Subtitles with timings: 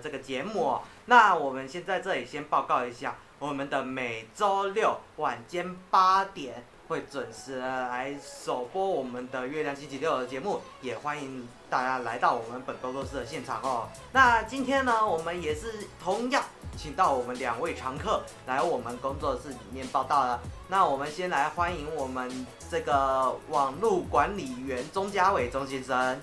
[0.00, 0.82] 这个节目哦。
[1.06, 13.88] 那我们先在这里先报告一下，我们的每周六晚间八点会准时来首播我们的月亮星期六的节目，也欢迎大家来到我们本工作室的现场哦。
[14.12, 16.42] 那今天呢，我们也是同样。
[16.76, 20.40] 请到我们两位常客来我们工作室里面报道了。
[20.66, 26.20] 那我们先来欢迎我们这个网络管理员钟家伟钟先生。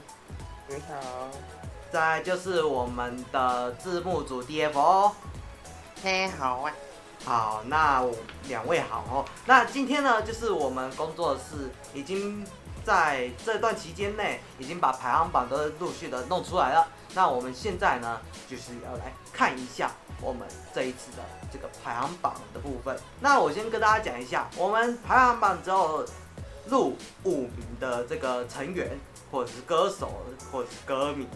[0.67, 1.60] 你好。
[1.91, 5.11] 再就是我们的字幕组 DFO。
[6.01, 6.71] 嘿，好啊。
[7.25, 8.03] 好，那
[8.47, 9.25] 两位好哦。
[9.45, 12.43] 那今天呢，就是我们工作室已经
[12.83, 16.87] 在这段期间内已经把排行榜都陆续的弄出来了。
[17.13, 19.91] 那我们现在呢，就是要来看一下。
[20.21, 26.05] 我们这一次的这个排行榜的部分，那我先跟大家讲一下，我们排行榜之后
[26.67, 28.99] 入五名的这个成员，
[29.31, 30.11] 或者是歌手，
[30.51, 31.27] 或者是歌迷，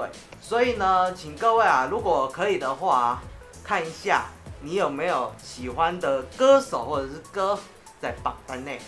[0.00, 0.08] 对，
[0.40, 3.20] 所以呢，请各位啊，如果可以的话，
[3.62, 4.28] 看一下
[4.62, 7.58] 你有没有喜欢的歌手或者是歌
[8.00, 8.80] 在榜单内，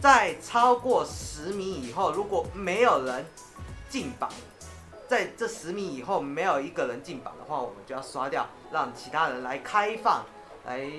[0.00, 3.26] 在超过十米以后，如果没有人
[3.90, 4.30] 进榜。
[5.06, 10.24] 在这十米以后没有一个人进榜的话，我们就要刷掉，让其他人来开放，
[10.64, 10.90] 来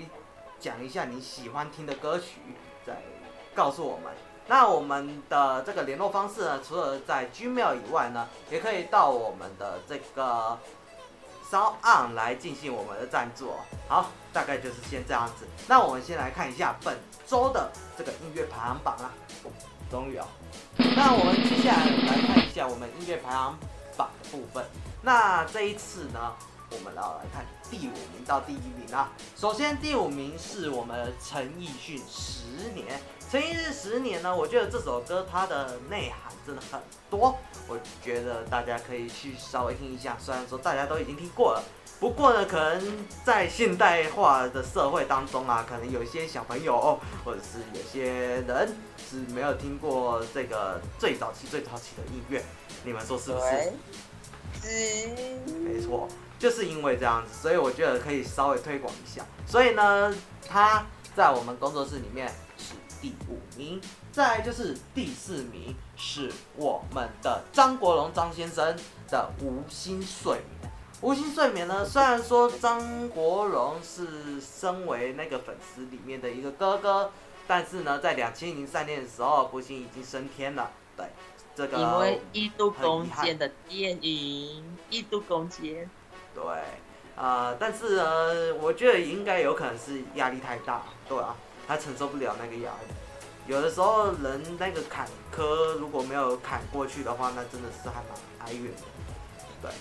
[0.59, 2.41] 讲一下你喜欢听的歌曲，
[2.85, 3.01] 再
[3.55, 4.13] 告诉我们。
[4.47, 10.57] 那我们的这个联络方式呢，除了在 Gmail 以外呢，也可以到我们的这个
[11.51, 13.51] SoundOn 来进行我们的赞助。
[13.87, 15.45] 好，大概就是先这样子。
[15.67, 19.11] 那我们先来看一下本周的这个音乐排行榜啦。
[19.91, 20.25] 终于哦，
[20.95, 23.57] 那我们接下来来看一下我们音乐排行。
[23.97, 24.63] 榜的部分，
[25.01, 26.31] 那这一次呢，
[26.69, 29.09] 我们要来看第五名到第一名啊。
[29.35, 36.79] 首先第五名是我们陈奕迅《十年》，陈奕迅《十年》呢，我觉得这首歌它的内涵真的很
[37.09, 40.15] 多，我觉得大家可以去稍微听一下。
[40.17, 41.61] 虽然说大家都已经听过了，
[41.99, 48.09] 不过呢，可能在现代化的社会当中啊，可能有一些小朋友或者是有些
[48.47, 48.73] 人
[49.09, 52.41] 是没有听过这个最早期、最早期的音乐。
[52.85, 53.73] 你们说是不是？
[54.63, 56.07] 嗯，没错，
[56.39, 59.25] 就是因为这样子，所以我觉得可以稍微推广一下。
[59.45, 60.15] 所以呢，
[60.47, 62.33] 他在我们工作室里面是
[63.01, 63.81] 第五名。
[64.11, 68.75] 再来就是第四名是我们的张国荣张先生
[69.09, 70.43] 的《无心睡眠》。
[71.01, 77.11] 《无心睡眠》呢，虽然说张国荣是身为那个粉丝里面的一个哥哥，
[77.47, 80.71] 但是呢，在两千零三年的时候，不幸已经升天了。
[80.95, 81.05] 对。
[81.55, 85.89] 这个、因为一度空间的电影，一度空间，
[86.35, 86.43] 对，
[87.15, 91.35] 啊、呃，但是呢，我觉得应该有可能是压力太大，对啊，
[91.67, 92.93] 他承受不了那个压力。
[93.45, 98.81] 有的时候人那个坎坷如果没有坎过去的话，那真的是还蛮哀怨的。
[99.61, 99.71] 对，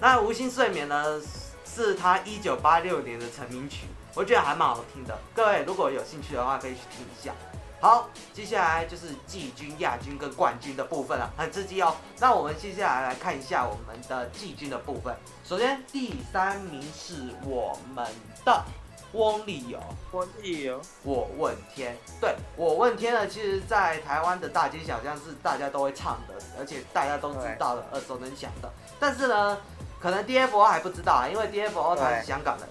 [0.00, 1.20] 那无心睡眠呢，
[1.64, 5.18] 是他一九八六年的成名曲，我觉得还蛮好听的。
[5.34, 7.32] 各位如果有兴趣的话，可以去听一下。
[7.78, 11.94] 好，接下来就是季军、亚军跟冠军的部分了，很刺激哦。
[12.18, 15.14] 那我们接下来来看一下我们的季军的部分。
[15.44, 18.06] 首先，第三名是我们
[18.44, 18.64] 的
[19.16, 19.80] 翁立友。
[20.12, 21.96] 翁立友，我问天。
[22.20, 28.70] 对，我问天呢，其实在台湾的大街小巷是大家都会唱的，而且大家都知道的，耳熟能详的。
[29.00, 29.58] 但是呢，
[30.00, 32.68] 可能 DFO 还不知道啊，因为 DFO 他是香港人。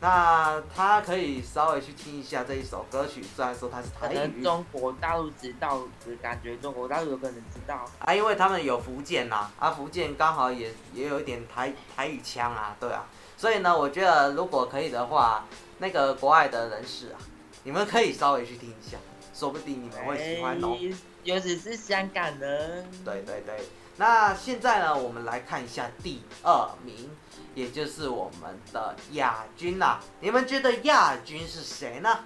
[0.00, 4.14] 那他可以稍微去听一下这一首歌曲，虽然说他是台语。
[4.14, 13.04] 可能中国大陆知道，只感觉中国大陆有可能知道啊，因为他们有福建呐，啊，福建刚好也也有一点台台语腔啊，对啊，
[13.36, 15.44] 所以呢，我觉得如果可以的话，
[15.78, 17.18] 那个国外的人士啊，
[17.64, 18.98] 你们可以稍微去听一下，
[19.34, 20.76] 说不定你们会喜欢哦。
[21.24, 22.90] 尤其是香港人。
[23.04, 23.60] 对对对，
[23.96, 27.10] 那现在呢，我们来看一下第二名。
[27.54, 32.24] 也就是我们的亚军啦，你们觉得亚军是谁呢？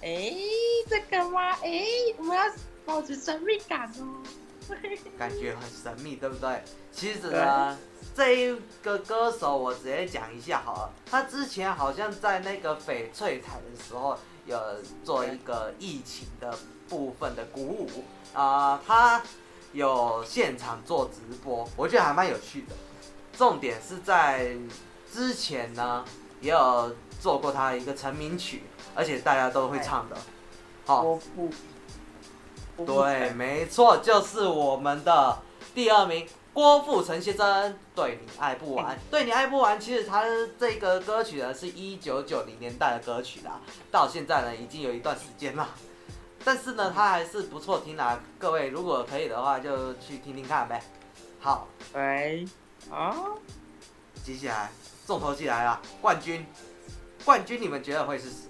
[0.00, 0.32] 哎，
[0.88, 1.50] 这个吗？
[1.62, 1.84] 哎，
[2.16, 2.44] 我们要
[2.86, 4.22] 保持神秘感哦。
[5.18, 6.62] 感觉很神秘，对不对？
[6.90, 7.76] 其实呢，
[8.16, 10.90] 这一个歌手我直接讲一下好了。
[11.04, 14.58] 他之前好像在那个翡翠台的时候有
[15.04, 16.56] 做一个疫情的
[16.88, 19.22] 部分的鼓舞啊，呃，他
[19.72, 22.74] 有现场做直播，我觉得还蛮有趣的。
[23.36, 24.56] 重点是在
[25.12, 26.02] 之前呢，
[26.40, 28.62] 也有做过他的一个成名曲，
[28.94, 30.16] 而且大家都会唱的。
[30.86, 31.18] 好，
[32.78, 35.38] 对，没错，就是我们的
[35.74, 36.26] 第二名
[36.56, 38.96] 郭富城先生，《对你爱不完》。
[39.10, 40.24] 对你爱不完，其实他
[40.58, 43.60] 这个歌曲呢，是一九九零年代的歌曲啦，
[43.90, 45.68] 到现在呢已经有一段时间了，
[46.42, 48.18] 但是呢，他还是不错听啦。
[48.38, 50.82] 各位如果可以的话，就去听听看呗。
[51.40, 52.48] 好，喂，
[52.90, 53.14] 啊，
[54.24, 54.70] 接下来
[55.06, 56.46] 重头戏来了，冠军，
[57.22, 58.48] 冠军，你们觉得会是谁？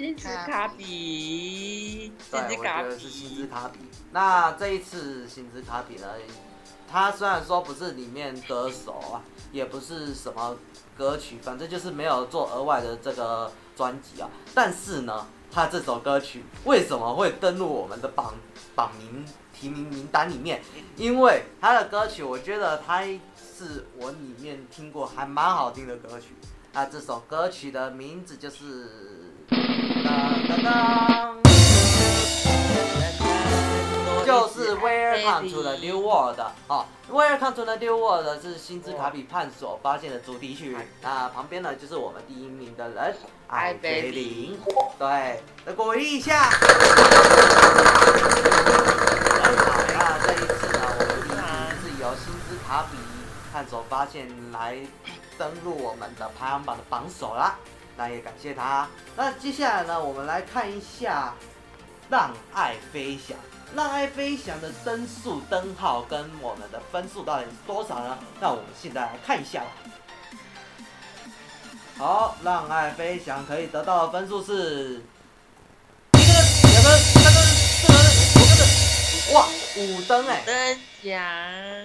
[0.00, 3.80] 星之卡比，对，我觉得是星之卡比。
[4.12, 6.06] 那这一次星之卡比呢？
[6.90, 9.20] 他虽然说不是里面歌手啊，
[9.52, 10.56] 也不是什么
[10.96, 14.30] 歌曲，反正就是没有做额外的这个专辑啊。
[14.54, 18.32] 但是呢，他这首歌曲为什么会登录我们的榜
[18.74, 20.62] 榜名提名名单里面？
[20.96, 23.02] 因为他的歌曲，我觉得他
[23.36, 26.34] 是我里面听过还蛮好听的歌曲。
[26.72, 29.09] 那这首歌曲的名字就是。
[29.50, 31.36] 当当当，
[34.24, 36.38] 就是 Welcome to the New World
[36.68, 40.76] 哦，Welcome to the New World 是星之卡比探索发现的主题曲。
[41.02, 43.16] 那旁边呢，就是我们第一名的人
[43.48, 44.56] 艾菲林，
[44.98, 46.44] 对，来鼓励一下。
[46.44, 46.58] 好，
[49.98, 51.42] 那这一次呢，我们第一名
[51.82, 52.96] 是由星之卡比
[53.52, 54.76] 探索发现来
[55.36, 57.58] 登录我们的排行榜的榜首啦。
[57.96, 58.88] 那也感谢他。
[59.16, 61.34] 那接下来呢，我们来看一下
[62.10, 63.36] 《让爱飞翔》。
[63.76, 68.18] 《让爱飞翔》的灯数灯号跟我们的分数到底是多少呢？
[68.40, 69.66] 那我们现在来看一下吧。
[71.96, 75.02] 好，《让爱飞翔》可以得到的分数是
[76.14, 76.42] 一个灯、
[76.72, 77.46] 两个灯、
[77.78, 78.64] 三个灯、四个灯、五个灯。
[79.34, 79.46] 哇，
[79.76, 80.42] 五灯哎！
[80.44, 81.12] 灯奖。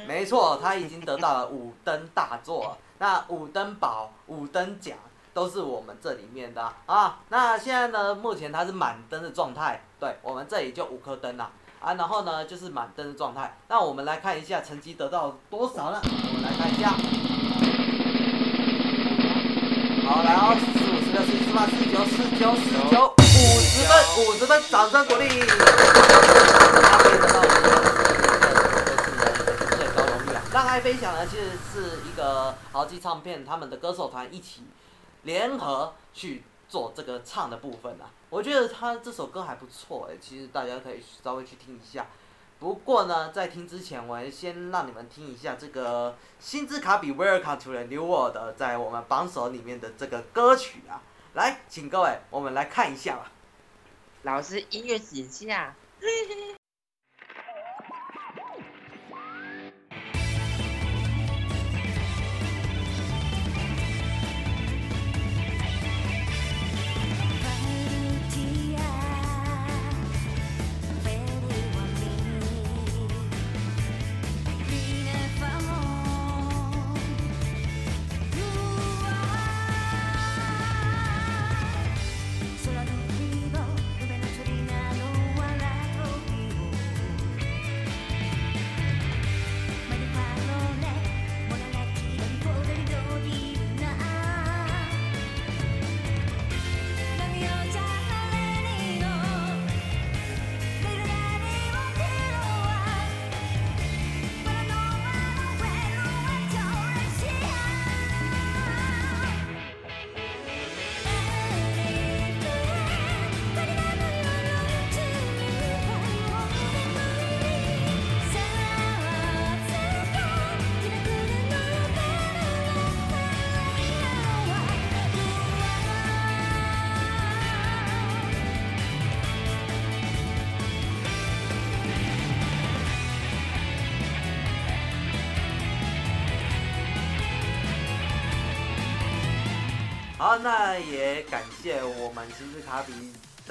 [0.08, 2.78] 没错，他已经得到了五灯大作。
[2.98, 4.98] 那五灯宝、五灯奖。
[5.36, 11.52] 都是我们这里面的啊，那现在呢，目前它是满灯的状态，对，我们这里就五颗灯了
[11.82, 16.02] 啊，然后呢就是满灯的状态，那我们来看一下成绩得到多少呢？
[16.06, 16.92] 我们来看一下，
[20.08, 25.28] 好，来哦，四十五、十六、十七、十八、十九、十九、十九、五十分，五十分，掌声鼓励。
[26.88, 27.68] 他可以得到我们的
[29.76, 30.40] 最高荣誉啊！
[30.54, 34.64] 让爱飞翔呢，其实是一个豪记唱片他们的歌手团一起。
[35.26, 42.08] 联合去做这个唱的部分啊，我觉得他这首歌还不错哎，其实大家可以稍微去听一下。
[42.58, 51.02] 不过呢，在听之前，我先让你们听一下这个星之卡比 Welcome to the New World 在我们榜首里面的这个歌曲啊。
[51.34, 53.32] 来，请各位，我们来看一下吧。
[54.24, 55.76] 老师，音乐请下。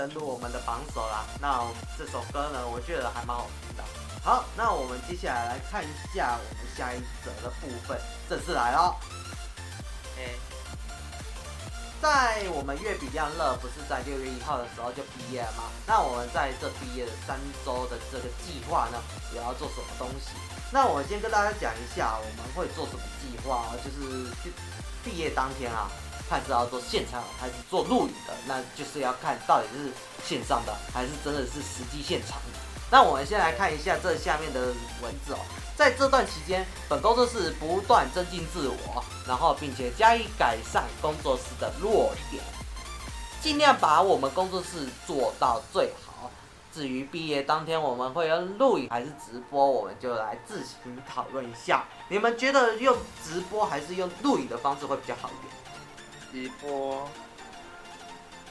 [0.05, 1.25] 登录我们的榜首啦。
[1.41, 1.65] 那
[1.97, 3.83] 这首歌呢，我觉得还蛮好听的。
[4.23, 8.95] 好，那我们接下来来看一下我们下一则的部分，正式来了。
[10.19, 10.29] 哎，
[12.03, 15.73] 在我们月比亮乐不是在六月一号的时候就毕业了吗？
[15.87, 19.01] 那我们在这毕业的三周的这个计划呢，
[19.33, 20.37] 也要做什么东西？
[20.71, 23.73] 那我先跟大家讲一下，我们会做什么计划啊？
[23.81, 24.29] 就是
[25.03, 25.89] 毕业当天啊。
[26.29, 29.93] 看是要做现场还是做录影的，那就是要看到底是
[30.25, 32.39] 线上的还是真的是实际现场。
[32.91, 34.61] 那我们先来看一下这下面的
[35.03, 35.39] 文字哦，
[35.75, 42.43] 在这段期间，本工作室不断增进自我，然后并且加以改善工作室的弱点，
[43.41, 46.31] 尽量把我们工作室做到最好。
[46.73, 51.85] 至于毕业当天我们会用录影还是直播，我们就来自行讨论一下。
[52.09, 55.54] 你们觉得用直播还是用录影的方式会比较好一点？
[56.35, 57.09] 直播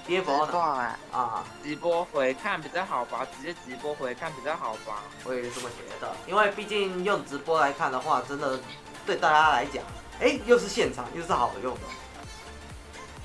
[0.07, 0.57] ，DFO 呢？
[0.57, 5.03] 啊，啊，直播回看比较好吧，直接直播回看比较好吧。
[5.25, 8.57] 我也是这么觉得，因为毕竟用直播来看的话，真的
[9.05, 9.83] 对大家来讲，
[10.21, 11.81] 哎，又是现场，又是好用的。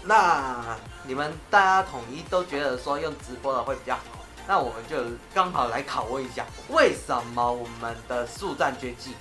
[0.02, 4.02] 那你们大家统一都觉得说用直播的会比较好，
[4.48, 4.96] 那我们就
[5.32, 9.14] 刚好来拷问一下，为什么我们的速战绝技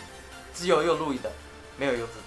[0.56, 1.32] 只有用录影的，
[1.78, 2.14] 没有用直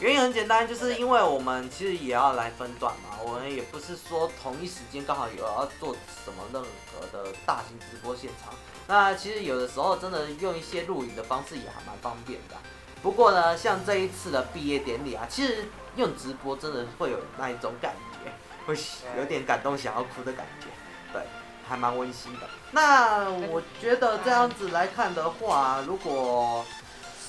[0.00, 5.92] 原因很简单，就是因为我们其实也要来分段嘛，我们也不是说同一时间刚好有要做
[6.24, 8.54] 什么任何的大型直播现场。
[8.86, 12.54] 那其实有的时候真的用一些录影的方式也还蛮方便的。
[13.02, 18.30] 不过呢，像这一次的毕业典礼啊，其实用直播真的会有那一种感觉，
[18.66, 18.78] 会
[19.18, 20.66] 有点感动想要哭的感觉，
[21.12, 21.22] 对，
[21.68, 22.48] 还蛮温馨的。
[22.70, 26.64] 那我觉得这样子来看的话，如果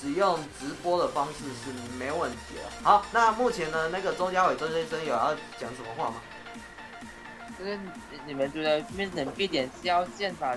[0.00, 2.62] 使用直播的方式是没问题的。
[2.82, 6.16] 好，那目前呢，那个周家伟周先生有要讲什么话吗？
[7.58, 7.78] 就是
[8.26, 10.56] 你们觉得变成必点是要现场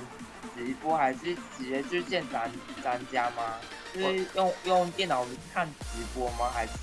[0.55, 2.50] 直播，还是直接去现场
[2.81, 3.55] 参加吗？
[3.93, 6.50] 就是用用电脑看直播吗？
[6.53, 6.73] 还是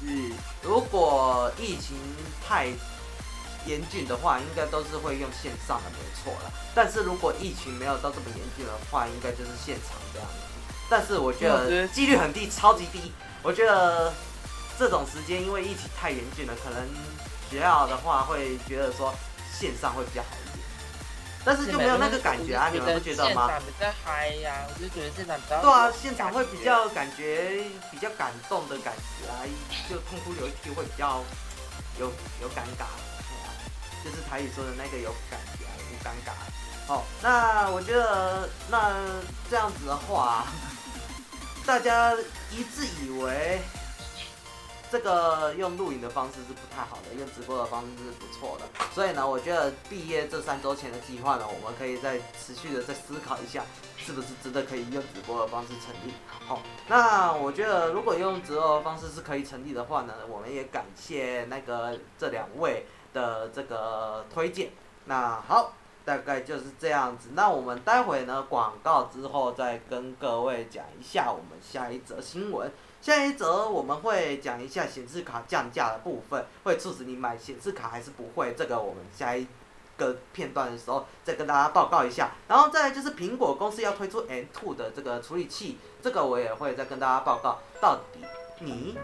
[0.62, 1.96] 如果疫情
[2.46, 2.66] 太
[3.66, 6.52] 严峻的话，应该都是会用线上的，没错了。
[6.74, 10.49] 但是如果疫情没有到这么严峻的话，应该就是现场这样子。
[10.90, 13.12] 但是我觉得几率很低，超级低。
[13.42, 14.12] 我觉得
[14.76, 16.82] 这种时间，因为疫情太严峻了，可能
[17.48, 19.14] 学校的话会觉得说
[19.56, 20.66] 线上会比较好一点。
[21.42, 23.46] 但是就没有那个感觉啊，你们不觉得吗？
[23.46, 25.62] 现场比较嗨呀，我就觉得现场比较。
[25.62, 29.46] 对啊，现场会比较感觉比较感动的感觉啊，
[29.88, 31.22] 就痛哭流涕会比较
[32.00, 32.84] 有有尴尬，
[34.04, 36.34] 就是台语说的那个有感觉啊，有尴尬。
[36.86, 38.92] 好，那我觉得那
[39.48, 40.44] 这样子的话。
[41.70, 42.12] 大家
[42.50, 43.60] 一致以为
[44.90, 48.64] 这个用录影的方式是不太好的，用直播的方式是不错的。
[48.92, 53.64] 所以呢，我觉得毕业这三周前的计划呢，我们可以再持续的再思考一下，
[53.96, 56.12] 是不是真的可以用直播的方式成立。
[56.44, 62.84] 好，那我觉得如果用直播的方式是可以成立的话呢，我们也感谢那个这两位
[63.14, 64.72] 的这个推荐。
[65.04, 65.72] 那好。
[66.04, 72.70] 大概就是这样子，那我们待会呢，广告之后再跟各位讲一下我们下一则新闻。
[73.00, 78.52] 下一则我们会讲一下显示卡降价的部分，会促使你买显示卡还是不会？
[78.54, 79.46] 这个我们下一
[79.96, 82.30] 个片段的时候再跟大家报告一下。
[82.46, 87.58] 然后再就是苹果公司要推出 M2 的这个处理器，这个我也会再跟大家报告。
[87.80, 88.20] 到底
[88.58, 88.98] 你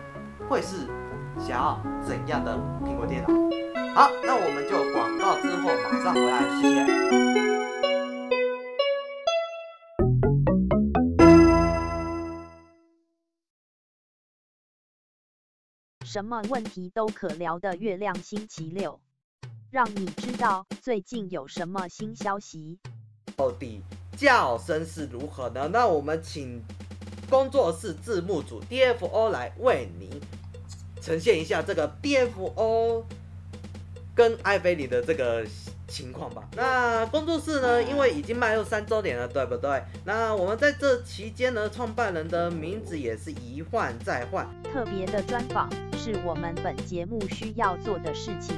[0.48, 0.86] 会是
[1.38, 3.75] 想要怎样的苹果电脑？
[3.96, 6.84] 好，那我们就广告之后马上回来，谢谢。
[16.04, 19.00] 什么问题都可聊的月亮星期六，
[19.70, 22.78] 让你知道最近有什么新消息。
[23.34, 23.80] 到底
[24.14, 25.70] 叫声是如何呢？
[25.72, 26.62] 那我们请
[27.30, 30.10] 工作室字幕组 DFO 来为您
[31.00, 33.02] 呈现一下这个 DFO。
[34.16, 35.44] 跟艾菲里的这个
[35.86, 36.42] 情况吧。
[36.56, 39.82] 那工作室呢，因为已经迈入三周年了，对不对？
[40.04, 44.46] 那我们在这期间呢，创办人的名字也是一换再换。
[44.72, 48.56] 特别的专访是我们本节目需要做的事情。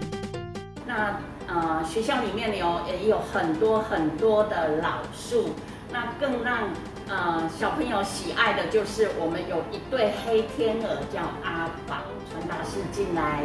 [0.87, 5.51] 那呃，学校里面有也有很多很多的老树，
[5.93, 6.71] 那更让
[7.09, 11.97] 呃小朋友喜爱的就是我们有一对黑天鹅叫阿宝，
[12.31, 13.45] 传达室进来。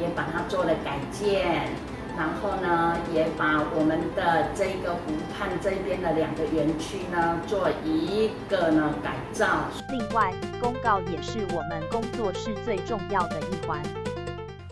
[0.00, 1.68] 也把它做了改建，
[2.16, 9.46] 然后呢，也把我们的这个湖畔这边的两个园区呢，做一个呢改造。
[9.90, 13.80] 另外，公告也是我们工作室最重要的一环。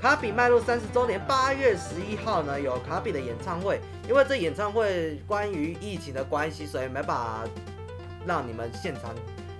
[0.00, 7.44] 卡比迈入三十周年，八月十一号呢有卡比的演唱会，因为这演唱会关于疫情的关系，所以没办法
[8.26, 9.14] 让你们现场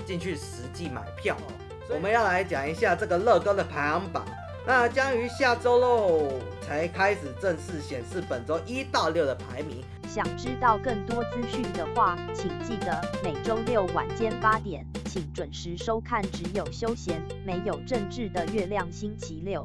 [0.06, 1.52] 进去实际买票哦。
[1.92, 4.24] 我们要来讲一下这个乐高的排行榜。
[4.66, 6.28] 那将于下周喽
[6.60, 9.82] 才开始正式显示本周一到六的排名。
[10.06, 19.62] 想知道更多资讯的话，请记得每周六晚间八点，请准时收看只有休闲没有政治的月亮星期六。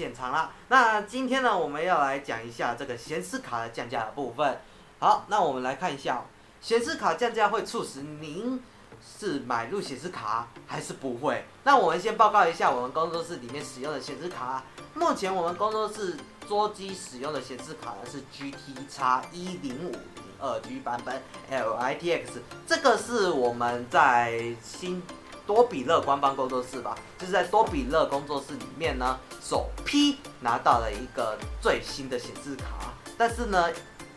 [0.00, 0.50] 现场啦。
[0.68, 4.58] 那今天呢，我们要来讲一下这个显示卡的降价的部分。
[4.98, 6.22] 好，那我们来看一下，
[6.62, 8.62] 显示卡降价会促使您
[9.06, 11.44] 是买入显示卡还是不会？
[11.64, 14.64] 那我们先报告一下我们工作室里面使用的显示卡。
[14.94, 16.16] 目前我们工作室
[16.48, 22.22] 桌机使用的显示卡呢是 GTX 一零五零二 G 版本 LITX，
[22.66, 25.02] 这个是我们在新。
[25.50, 32.94] 多比勒官方工作室吧，就是在多比勒工作室里面呢，首批拿到了一个最新的显示卡。
[33.18, 33.68] 但是呢，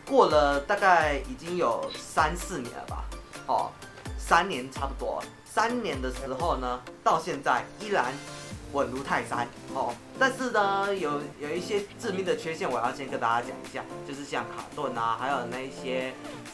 [0.06, 3.04] 过了大概已经有三四年了吧，
[3.48, 3.68] 哦，
[4.16, 8.12] 三年差不多，三年的时候呢，到现在依然
[8.74, 9.94] 稳如泰山哦。
[10.18, 16.12] 但是呢，有有一些致命的缺陷，我要先跟大家讲一下，就是像卡顿啊，还有那一些。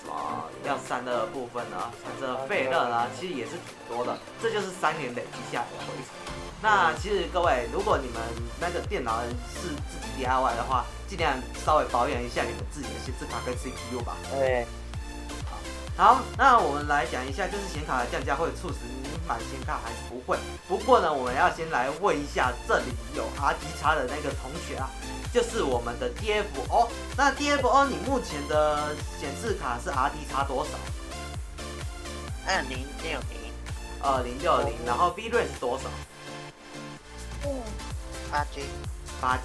[0.09, 4.17] 啊，要删的部分呢，像这废热呢，其实也是挺多的。
[4.43, 6.35] 这就是三年累积下来的回程。
[6.63, 8.21] 那其实各位，如果你们
[8.59, 14.17] 那个电脑是自己 DIY 的话，尽量稍微保养一下你们自己的显示卡跟 CPU 吧。
[14.33, 14.67] 对。
[16.01, 20.39] 好，那我们来讲一下，就是显卡的降价会促使你买显卡还是不会？
[20.67, 22.85] 不过呢，我们要先来问一下这里
[23.15, 24.89] 有 R G 叉的那个同学啊。
[25.31, 30.71] 就是我们的 DFO，那 DFO 你目前的显示卡是 RDX 多少？
[32.47, 33.53] 二零六零，
[34.03, 35.85] 二零六零，然后 VRAM 是多少？
[37.45, 37.61] 嗯，
[38.33, 38.63] 八 G，
[39.21, 39.43] 八 G。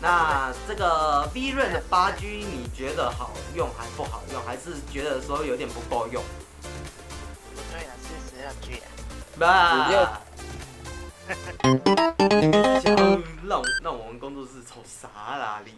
[0.00, 6.22] 那这个 VRAM 的八 G 你觉得好用还不好用，还是觉得说有点不够用？
[7.54, 8.86] 不对啊，是十二 G 啊。
[13.48, 15.74] 让让我们工作室瞅啥啦你？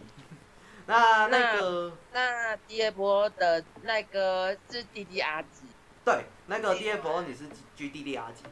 [0.85, 5.63] 那那个那第二波的那个是 DDR 几？
[6.03, 7.45] 对，那个第二波你是
[7.77, 8.43] GDDR 几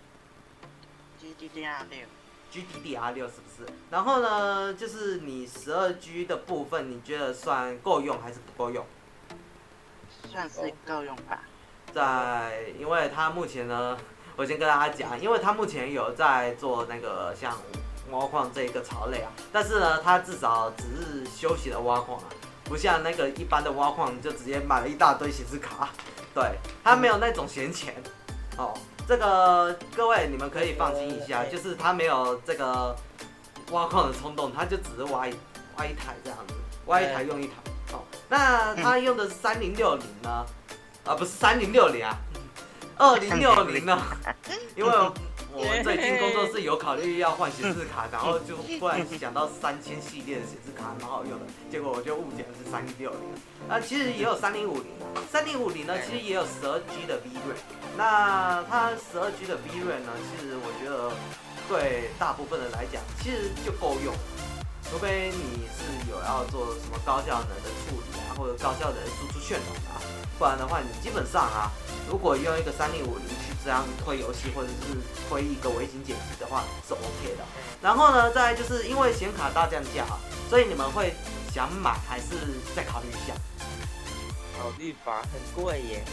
[1.21, 2.07] ？GDDR 六。
[2.51, 3.69] GDDR 六是不是？
[3.89, 8.85] 然后呢，就是你十二 G 的部分，你觉得算够用还是不够用？
[10.31, 11.41] 算是够用吧。
[11.93, 13.97] 在，因为它目前呢，
[14.35, 17.57] 我先跟大家讲，因为它目前有在做那个像。
[18.09, 22.23] 挖矿这一个槽类啊，但是呢，它至少只是休息的挖矿啊，
[22.63, 25.89] 不像那个一般的挖矿就直接买了一大堆显示卡，
[26.33, 28.01] 对，它没有那种闲钱
[28.57, 28.73] 哦。
[29.07, 32.93] 这个各位你们可以放心一下，就是他没有这个
[33.71, 35.33] 挖矿的冲动，他就只是挖一
[35.77, 36.53] 挖一台这样子，
[36.87, 37.53] 挖一台用一台。
[37.93, 40.45] 哦，那他用的是三零六零呢？
[41.05, 42.17] 啊，不是三零六零啊，
[42.97, 43.97] 二零六零呢？
[44.75, 44.91] 因为。
[45.59, 53.19] 我最近工作室有考虑要换显示卡，然后就忽然想到三千系列的显示卡蛮好用的，结果我就误解了是三零六零。
[53.67, 54.85] 啊，其实也有三零五零，
[55.31, 57.57] 三零五零呢，其实也有十二 G 的 V r a。
[57.97, 61.09] 那它十二 G 的 V r a 呢，其实我觉得
[61.67, 64.13] 对大部分人来讲，其实就够用，
[64.89, 70.01] 除非你是有要做什么高效能的处理啊，或者高效能的输出渲染啊，
[70.37, 71.71] 不然的话，你基本上啊，
[72.09, 73.53] 如果用一个三零五零去。
[73.65, 74.95] 这样推游戏或者是
[75.27, 77.43] 推一个微型剪辑的话是 OK 的。
[77.81, 80.17] 然后呢，再就是因为显卡大降价啊，
[80.49, 81.13] 所以你们会
[81.53, 82.27] 想买还是
[82.73, 83.33] 再考虑一下？
[84.57, 86.05] 考虑吧，很贵耶。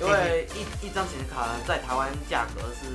[0.00, 2.90] 因为一一张显卡在台湾价格是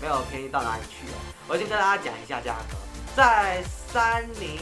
[0.00, 1.18] 没有便宜到哪里去哦。
[1.48, 2.76] 我先跟大家讲一下价格，
[3.16, 4.58] 在三零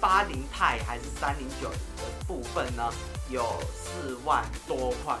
[0.00, 2.88] 八零钛还是三零九零的部分呢，
[3.28, 5.16] 有四万多块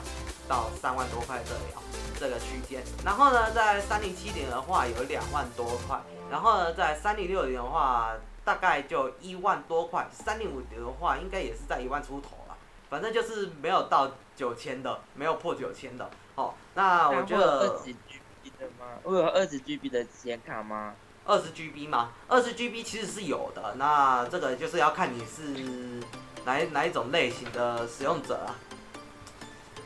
[0.48, 1.82] 到三万多块这里哦。
[2.20, 8.12] 这个区间，然后呢，在三零七零的话有两万多块，然后呢，在三零六零的话
[8.44, 12.56] 大概就一万多块，三零五零的话应该也是在一万出头了，
[12.88, 16.08] 反正就是没有到九千的，没有破九千的。
[16.36, 18.86] 哦，那我觉得二十 GB 的吗？
[19.02, 20.94] 我有二十 GB 的显卡吗？
[21.24, 22.10] 二十 GB 吗？
[22.28, 26.02] 二十 GB 其实是有的，那这个就是要看你是
[26.44, 28.54] 哪一哪一种类型的使用者啊。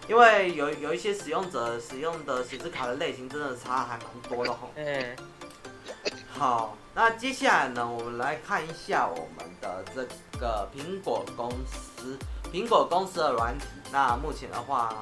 [0.08, 4.70] 因为有有一些使用者使用的显示卡的类型真的差还蛮多的吼。
[4.76, 5.16] 嗯。
[6.28, 10.06] 好，那接下来呢，我们来看一下我们的这
[10.38, 12.16] 个苹果公司，
[12.52, 13.64] 苹果公司的软体。
[13.90, 14.94] 那目前的话，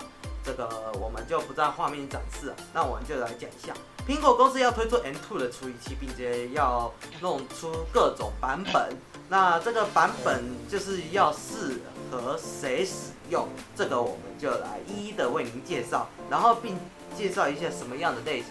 [0.44, 2.56] 这个我们就不在画面展示了。
[2.72, 3.74] 那我们就来讲一下，
[4.06, 8.94] 苹果公司要推出 M2 的处理器，并且要弄出各种版本。
[9.30, 16.78] 那这个版本就是要适合谁使用，这个我们就来一一的为您介绍，然后并
[17.16, 18.48] 介绍一下什么样的类型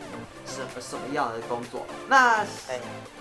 [0.48, 1.86] 适合什么样的工作。
[2.10, 2.44] 那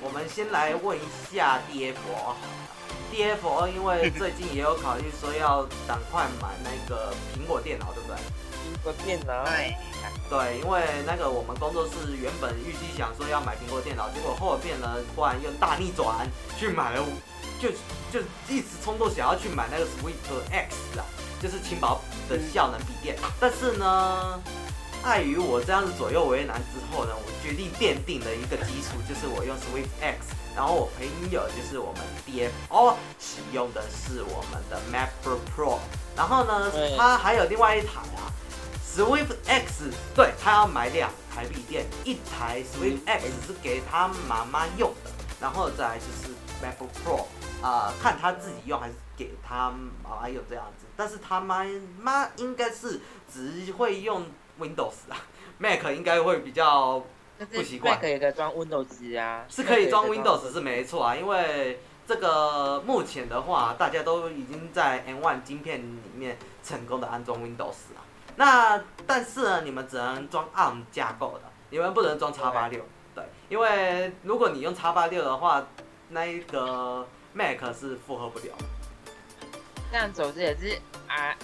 [0.01, 8.16] 我们先来问一下 DFO，DFO 因为最近也有考虑说要赶快买那个苹果电脑，对不对？
[8.16, 9.45] 苹果电脑。
[9.45, 9.77] 对，
[10.61, 16.27] 因为那个我们工作室原本预计想说要买苹果电脑，结果后面呢突然又大逆转
[16.59, 17.05] 去买了，
[17.61, 17.68] 就
[18.11, 21.05] 就一直冲动想要去买那个 Swift X 啊，
[21.40, 23.16] 就是轻薄的效能笔电。
[23.38, 24.40] 但是呢，
[25.03, 35.79] 碍于我这样子左右为难之后呢，我决定奠定了一个基础，就是我用 Swift X，然后我朋友就是我们 DFO 使用的是我们的 MacBook Pro，
[36.16, 38.33] 然后呢，它还有另外一台啊。
[38.94, 47.22] Swift X，对，他要买两台笔电，一台 Swift X 是给他妈妈用的，然后再来就是 MacBook Pro，
[47.64, 49.70] 啊、呃，看他自己用还是给他
[50.05, 50.85] 妈妈用这样子。
[50.94, 51.64] 但是他妈
[51.98, 53.00] 妈应该是
[53.33, 54.26] 只会用
[54.61, 55.16] Windows 啊，
[55.57, 57.02] Mac 应该会比较
[57.50, 57.94] 不习惯。
[57.94, 68.02] Mac 也可以装 Windows 啊，是可以装 Windows 是没错啊，因为这个目前的话，大家都已经在 M1 晶片里面成功的安装 Windows 了。
[68.37, 72.83] 那但是呢，你们只能装 ARM 架构的，你们不能装叉八六，
[73.14, 75.64] 对，因为如果你用叉八六的话，
[76.09, 78.53] 那一个 Mac 是负荷不了。
[79.90, 81.37] 这样走之也是 R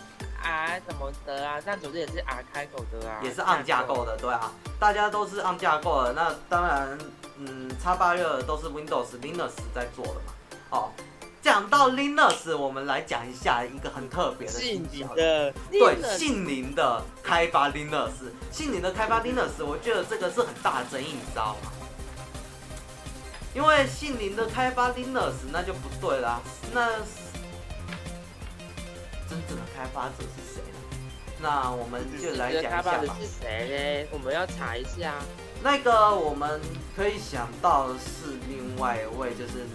[0.42, 1.60] R 怎么的啊？
[1.60, 3.20] 这样走之也是 R 开口的啊？
[3.22, 6.98] 也是 ARM 架构的，对啊，大家都是 ARM 架构的，那当然，
[7.36, 10.32] 嗯叉八六都是 Windows Linux 在做的嘛，
[10.70, 10.90] 哦。
[11.40, 18.10] 讲到 Linux，我们来讲一下一个很特别的信息的，对，姓林的开发 Linux，
[18.50, 21.72] 姓林的开发 Linux，我觉得这个是很大的争议，你知道吗？
[23.54, 26.40] 因为姓林的开发 Linux 那就不对啦，
[26.72, 26.90] 那
[29.28, 30.78] 真正的开发者是谁呢？
[31.40, 33.00] 那我们就来讲一下吧。
[33.20, 34.08] 是谁呢？
[34.12, 35.14] 我们要查一下。
[35.62, 36.60] 那个我们
[36.96, 39.66] 可以想到的是另外一位，就是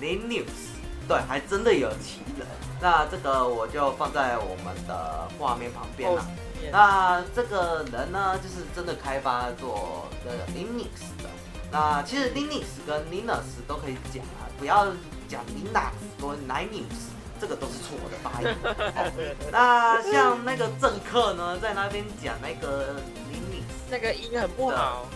[0.00, 0.73] Linux。
[1.06, 2.46] 对，还真的有其人。
[2.80, 6.20] 那这个我就放在我们的画面旁边了。
[6.20, 6.30] Oh.
[6.72, 11.28] 那这个人呢，就是真的开发做这个 Linux 的。
[11.70, 14.86] 那其实 Linux 跟 Linux 都可以讲啊，不要
[15.28, 18.48] 讲 Linux 或 Linux，这个都是错的发音。
[18.64, 22.94] 哦、那像那个政客呢，在那边讲那个
[23.30, 25.06] Linux，那个音很不好。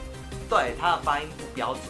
[0.51, 1.85] 对，他的发音不标准，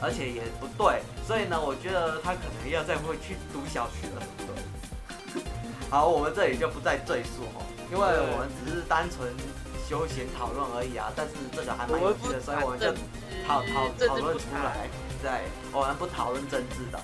[0.00, 1.02] 而且也不对。
[1.26, 4.22] 所以呢，我觉得他可能要再会去读小学了。
[4.38, 5.42] 对，
[5.88, 9.32] 好，我们这里就不再赘述哦，因为我们只是单纯
[9.88, 11.12] 休闲讨论而已啊。
[11.14, 12.92] 但是这个还蛮有趣的，所以我们就
[13.46, 14.88] 讨讨讨论出来。
[15.22, 15.30] 对，
[15.72, 17.00] 我们不讨论政治的。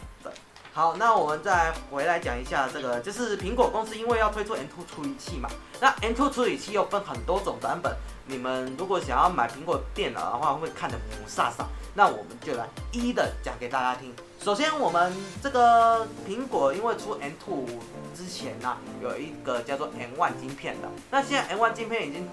[0.73, 5.49] 好，那我们再回来讲一下这个，就是苹果公司因为要推出 M2 处理器嘛，
[5.81, 7.97] 那 M2 处理器又分很多种版本。
[8.27, 11.65] 你们如果想要买苹果电脑的话，会看得雾煞煞。
[11.95, 14.15] 那我们就来一一的讲给大家听。
[14.41, 17.67] 首先，我们这个苹果因为出 M2
[18.15, 20.89] 之前呢、有一个叫做 M1 晶片的。
[21.11, 22.29] 那现在 M1 晶片已经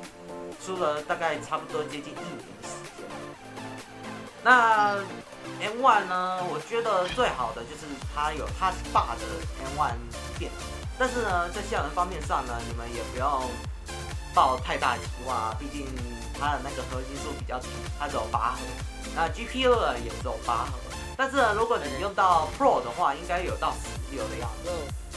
[0.63, 3.05] 出了大概差不多接近一年的时间。
[4.43, 4.97] 那
[5.61, 9.23] M1 呢，我觉得最好的就是它有 Touchbar 的
[9.77, 9.93] M1
[10.37, 10.61] 电脑。
[10.97, 13.43] 但是呢，在效能方面上呢，你们也不要
[14.33, 15.87] 抱太大期望啊，毕竟
[16.39, 17.67] 它的那个核心数比较低，
[17.99, 18.59] 它只有八核。
[19.15, 20.71] 那 GPU 呢也只有八核，
[21.17, 24.71] 但是呢，如果你用到 Pro 的话，应该有到十六的样子。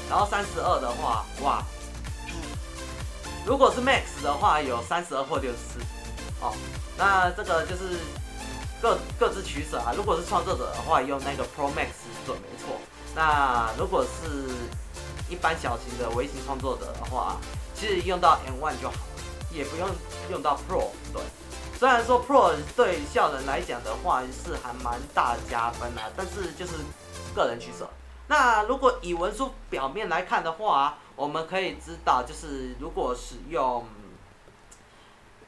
[0.09, 1.63] 然后三十二的话，哇，
[3.45, 5.81] 如果是 Max 的话，有三十二或六十四。
[6.41, 6.55] 哦，
[6.97, 7.99] 那这个就是
[8.81, 9.93] 各各自取舍啊。
[9.97, 11.89] 如果是创作者的话，用那个 Pro Max
[12.27, 12.77] 准没错。
[13.15, 14.55] 那如果是
[15.29, 17.37] 一般小型的微型创作者的话，
[17.75, 19.89] 其实用到 M1 就好了，也不用
[20.31, 20.89] 用到 Pro。
[21.13, 21.23] 对。
[21.79, 26.73] 虽然说 Pro 对效能来讲的话是还蛮大加分的，但是就是
[27.35, 27.89] 个人取舍。
[28.27, 33.85] 那如果以文书表面来看的话，我们可以知道，就是如果使用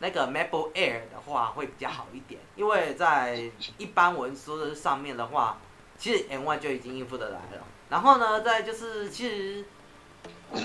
[0.01, 5.59] 那个 MacBook Air 的话会比较好一点，因为在一般文书的上面的话，
[5.97, 7.65] 其实 M1 就已经应付得来了。
[7.89, 9.65] 然后呢，再就是其实。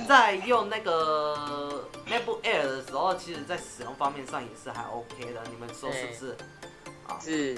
[0.08, 6.36] 在用那个 MacBook Air 的时候，其实在使用方面上也是还 OK 的，你们说是不是？
[7.08, 7.56] 啊，是。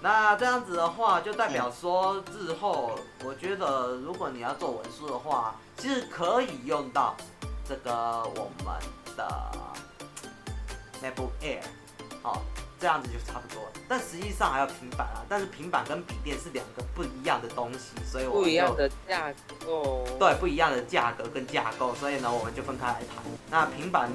[0.00, 7.16] 那这样子的话，就代表说日后，我觉得如果你要做文书的话，其实可以用到
[7.68, 8.78] 这个我们
[9.16, 9.50] 的
[11.02, 11.62] MacBook Air，
[12.22, 12.42] 好。
[12.80, 19.32] 这样子就差不多了，但实际上还有平板啊，但是平板跟笔电是两个不一样的东西，所以不一样的架
[19.64, 23.24] 构，对，不一样的价格跟架构，所以呢，我们就分开来谈。
[23.50, 24.10] 那平板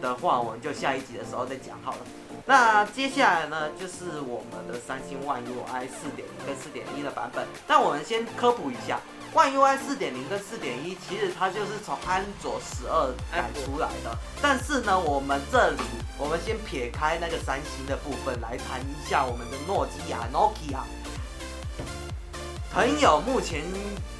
[0.00, 1.98] 的话，我们就下一集的时候再讲好了。
[2.46, 7.44] 那接下来呢，就是我们的三星 One UI 四点零跟四点一的版本。
[7.66, 9.00] 那我们先科普一下
[9.34, 14.16] ，One UI 四点零跟四点一，其实它就是从安卓十二改出来的。
[14.40, 15.78] 但是呢，我们这里
[16.16, 20.84] 我们先撇开那个三星的部分来谈一下我们的诺基亚 Nokia。
[22.72, 23.62] 朋友目前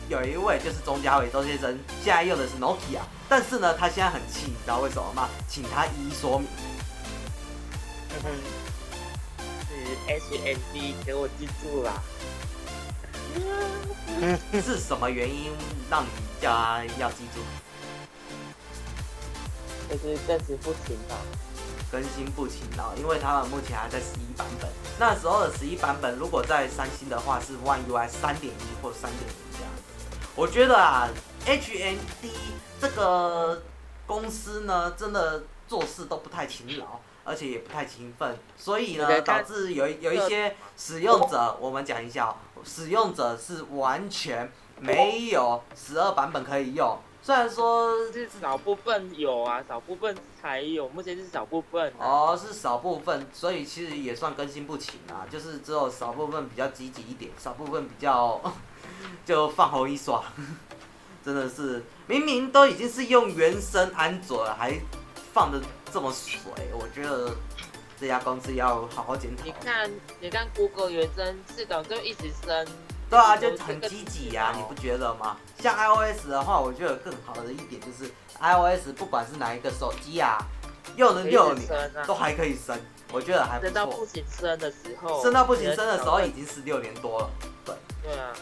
[0.08, 5.28] 有一位就是钟嘉伟周先生，现在用的是 Nokia，但是呢，他现在很气，你知道为什么吗？
[5.48, 6.48] 请他一一说明。
[9.66, 9.74] 是
[10.06, 12.02] H N D，给我记住了。
[14.62, 15.52] 是什么原因
[15.90, 16.08] 让你
[16.40, 17.40] 叫他要记住？
[19.90, 21.16] 就是暂时不勤劳。
[21.92, 24.68] 更新不勤劳，因为他们目前还在十一版本。
[24.98, 29.82] 那时候的十一版本，如果在三星的话是 One UI 三点一或三点零这样子。
[30.34, 31.08] 我觉得啊
[31.46, 32.32] ，H N D
[32.80, 33.62] 这个
[34.06, 37.00] 公司呢，真的做事都不太勤劳。
[37.26, 44.50] 而且也不太勤奋，所以呢，导致有有一些使用者，我们讲一下，使用者是完全
[44.80, 46.98] 没有十二版本可以用。
[47.22, 51.92] 虽然说是少部分有啊，少部分才有，目前是少部分。
[51.98, 58.40] 哦，是少部分，所以其实也算更新不勤啊，就是只有少部分比较积极一点，少部分比较
[59.24, 60.22] 就放后一刷。
[61.24, 64.78] 真的是，明明都已经是用原生安卓了，还
[65.32, 65.60] 放的。
[65.92, 66.40] 这么水，
[66.72, 67.32] 我觉得
[68.00, 69.44] 这家公司要好好检讨。
[69.44, 72.66] 你看，你看，Google 原生系统就一直升。
[73.10, 75.36] 对啊，就很积极呀，你不觉得吗？
[75.58, 80.38] 像 iOS 的话，我觉得更好的一点就是 iOS 不管是哪一个手机啊，
[80.96, 82.76] 又能六年都还可以升，
[83.12, 83.72] 我觉得还不错。
[83.72, 87.30] 升到不行升的时候，升到不行升的时候已经是六年多了。
[87.64, 87.74] 对。
[88.02, 88.32] 对啊。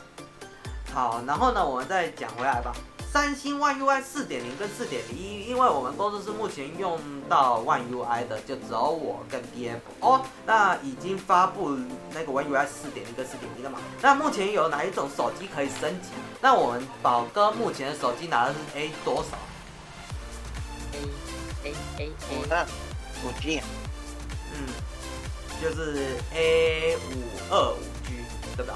[0.95, 2.73] 好，然后呢，我们再讲回来吧。
[3.13, 6.99] 三星 One UI 四点零跟四点零一，因为我们公司是目前用
[7.29, 10.25] 到 One UI 的，就只有我跟 DF 哦。
[10.47, 11.77] 那已经发布
[12.15, 13.79] 那个 One UI 四点零跟四点一了嘛？
[14.01, 16.09] 那目前有哪一种手机可以升级？
[16.41, 19.37] 那我们宝哥目前的手机拿的是 A 多少
[20.95, 22.67] ？A A A A 五的
[23.27, 23.61] 五 G。
[24.55, 24.67] 嗯，
[25.61, 28.25] 就是 A 五二五 G，
[28.57, 28.75] 对吧？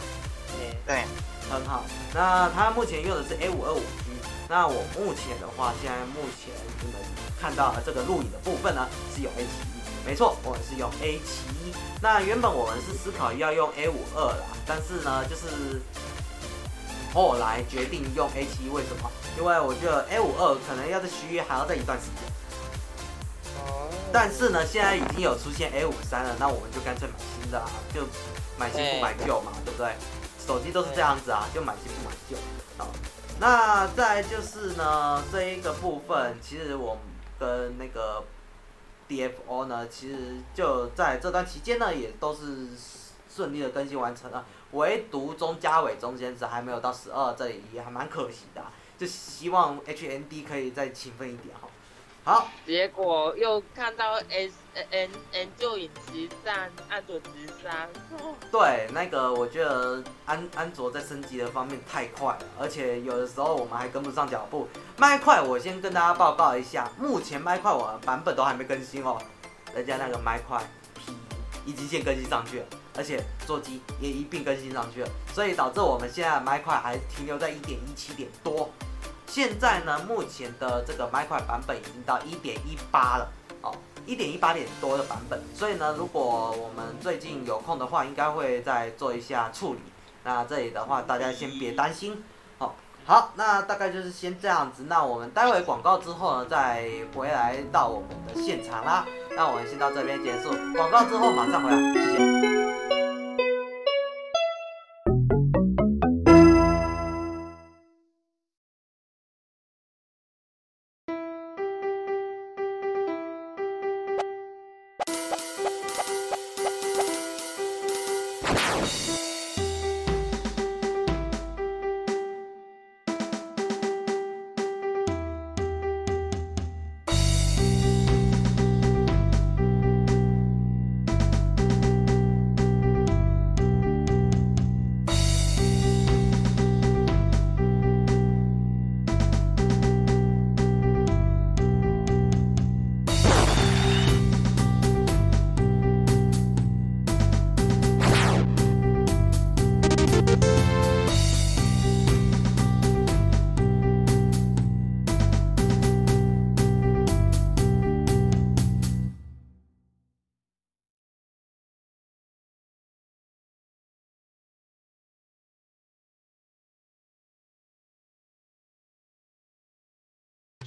[0.58, 1.04] 对对，
[1.50, 1.84] 很好。
[2.12, 3.80] 那他目前用的是 A 五二五。
[4.48, 7.02] 那我目前的话，现在目前你们
[7.40, 11.74] 看到的这个录影的部分呢，是有 A 七一，没错，我们是用 A 七一。
[12.00, 15.82] 那原本我们是思考要用 A 五二啦，但是呢，就是
[17.12, 19.10] 后来决定用 A 七一，为什么？
[19.36, 22.30] 因为我觉得 A 五二可能要在续约还要再一段时间。
[23.58, 23.90] 哦。
[24.12, 28.06] 但是呢，现在已经有出现 A 五三了，那我们就干脆买新的啦，就
[28.56, 29.90] 买新不买旧嘛，对不对？
[30.46, 32.36] 手机都是这样子啊，就买新不买旧。
[32.78, 32.86] 好。
[33.38, 36.96] 那再就是呢，这一个部分，其实我
[37.38, 38.24] 跟那个
[39.08, 42.68] DFO 呢，其实就在这段期间呢，也都是
[43.28, 44.44] 顺利的更新完成了。
[44.72, 48.64] 唯独钟嘉伟中先生还没有到十二，这里也还蛮可惜的，
[48.96, 51.65] 就希望 HND 可以再勤奋一点哈。
[52.26, 54.52] 好，结果又看到 S
[54.90, 56.52] N N 就引擎上
[56.88, 57.86] 安卓直杀。
[58.50, 64.66] 对，那个我觉得安安卓在升级的方面太快了，而且有的时候我们还跟不上脚步。
[64.96, 69.16] 麦块，我先跟大家报告一下，目前麦块我的版本都还没更新哦，
[69.72, 70.60] 人家那个麦块
[70.96, 71.12] P
[71.64, 78.68] 已经先更新上去了，而且座机也一并更新上去了，所以导致我们现在麦块还停留在一点一七点多。
[79.36, 83.28] 现在呢，目前的这个麦块版本已经到一点一八了，
[83.60, 83.70] 哦，
[84.06, 85.38] 一点一八点多的版本。
[85.54, 89.80] 所以呢，如果我们最近有空的话，应该会再做一下处理。
[90.24, 92.24] 那这里的话，大家先别担心。
[92.56, 94.84] 好，好，那大概就是先这样子。
[94.88, 99.04] 那我们待会广告之后呢，再回来到我们的现场啦。
[99.36, 103.05] 那我们先到这边结束，广告之后马上回来，谢谢。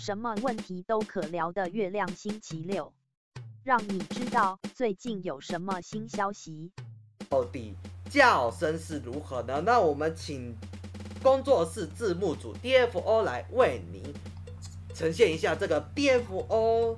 [0.09, 2.91] 什么问题都可聊的月亮星期六，
[3.63, 6.71] 让你知道最近有什么新消息。
[7.29, 7.75] 到底
[8.09, 9.61] 叫声是如何呢？
[9.63, 10.57] 那我们请
[11.21, 14.01] 工作室字幕组 DFO 来为您
[14.95, 16.97] 呈现一下这个 DFO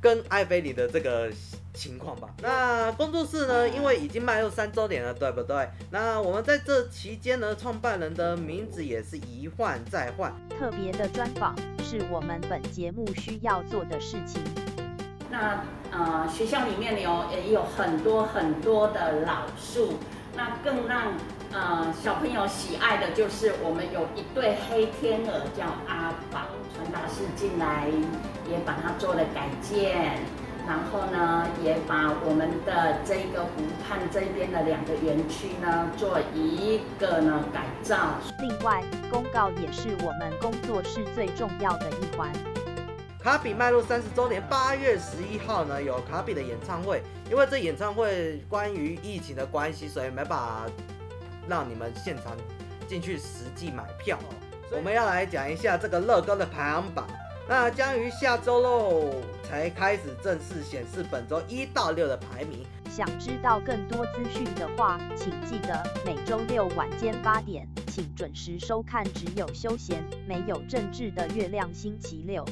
[0.00, 1.30] 跟艾菲里的这个。
[1.74, 2.28] 情况吧。
[2.42, 3.66] 那工作室呢？
[3.66, 5.66] 因为已经迈入三周年了，对不对？
[5.90, 10.30] 那我们在这期间呢，创办人的名字也是一换再换。
[10.50, 11.56] 特别的专访
[11.92, 14.42] 是我们本节目需要做的事情。
[15.30, 19.98] 那呃，学校里面有也有很多很多的老树，
[20.34, 21.12] 那更让
[21.52, 27.86] 呃小朋友喜爱的就是我们有一对黑天鹅叫阿宝，传达室进来
[28.50, 30.18] 也把它做了改建。
[30.66, 33.50] 然后呢，也把我们的这个湖
[33.82, 38.14] 畔这边的两个园区呢，做一个呢改造。
[38.40, 42.32] 另外，公告也是我们工作室最重要的一环。
[43.22, 47.02] 卡比迈入三十周年，八月十一号呢有卡比的演唱会。
[47.30, 50.66] 因为这演唱会关于疫情的关系，所以没办法
[51.48, 52.36] 让你们现场
[52.88, 54.18] 进去实际买票。
[54.70, 57.06] 我们要来讲一下这个乐高的排行榜。
[57.54, 59.10] 那将于下周喽
[59.42, 62.64] 才开始正式显示本周一到六的排名。
[62.90, 72.42] 想知道更多资讯的话，请记得每周六晚间八点，请准时收看只有休闲没有政治的月亮星期六。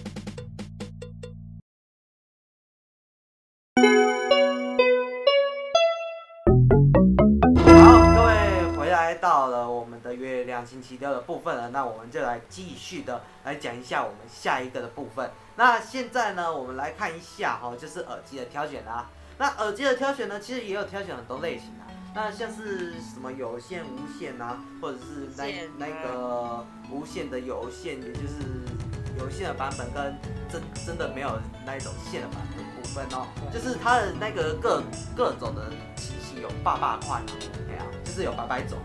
[9.20, 15.30] 到了我们的月亮星期六的部分了，那我们就来继续的来讲一下我们下一个的部分。
[15.56, 19.10] 那现在呢，我们来看一下哈，就是耳机的挑选啊。
[19.38, 21.86] 那耳机的挑选呢，其实也有挑选很多类型啊。
[22.14, 28.34] 那像是什么有线、无线啊，或者是那那个无线的有线，也就是
[29.18, 30.18] 有线的版本跟
[30.50, 34.82] 真真的没有那一种线的版本部分哦，就是它的那个各
[35.16, 37.22] 各种的机型有八八块，
[37.66, 38.76] 对啊，就是有八百种。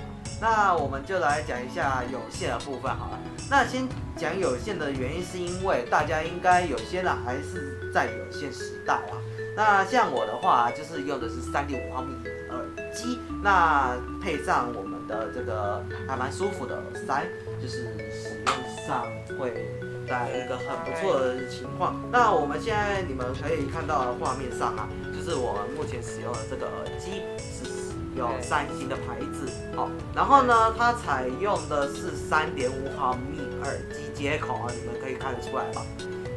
[0.42, 3.20] 那我们就来讲一下有线的部分好了。
[3.50, 9.18] 那先讲有线的原因，是因为大家应该有些人还是在有线时代啊。
[9.56, 12.14] 那像我的话，就是用的是三点五毫米
[12.50, 17.26] 耳机，那配上我们的这个还蛮舒服的耳塞，
[17.62, 19.06] 就是使用上
[19.40, 19.66] 会
[20.06, 21.96] 带来一个很不错的情况。
[22.12, 27.75] 那我们现在你们可以看到的画面上啊，就是我目前使用的这个耳机是。
[28.16, 35.86] 有三星的牌子，哦，然后呢，它采用的是三点五毫米耳机接口啊，你们可以看得出来吧？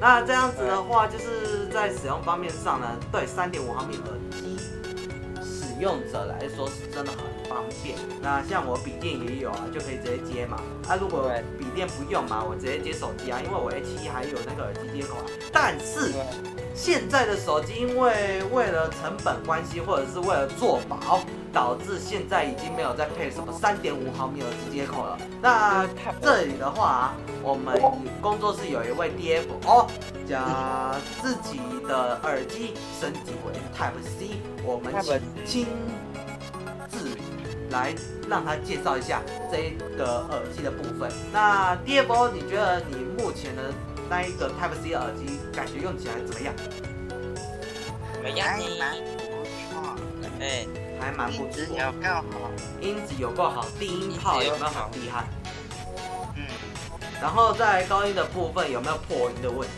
[0.00, 4.58] 那这样子的话，就是在使用方面上呢，对三点五毫米耳机
[5.40, 7.96] 使用者来说是真的很方便。
[8.20, 10.60] 那像我笔电也有啊，就可以直接接嘛。
[10.88, 15.24] 啊，如果笔电不用嘛，我直接接手机啊，因为我 H1 还有那个耳机接口啊。
[15.52, 16.12] 但是
[16.74, 21.20] 现在的手机，因为为了成本关系，或者是为了做薄。
[21.52, 25.18] 导致现在已经没有再配什么三点五毫米耳机接口了。
[25.40, 25.86] 那
[26.20, 27.80] 这里的话，我们
[28.20, 29.86] 工作室有一位 DFO
[30.28, 35.66] 将自己的耳机升级为 Type C，我们请亲
[36.88, 37.16] 自
[37.70, 37.94] 来
[38.28, 41.10] 让他介绍一下这个耳机的部分。
[41.32, 43.72] 那 DFO，你觉得你目前的
[44.10, 46.54] 那一个 Type C 耳机感觉用起来怎么样？
[48.12, 48.84] 怎么样呢？
[49.16, 49.96] 不错，
[50.40, 50.66] 哎。
[51.00, 55.24] 还蛮不错，音质有够好，音质有够好，低音炮有没有很厉害？
[56.36, 56.44] 嗯，
[57.20, 59.74] 然后在高音的部分有没有破音的问题？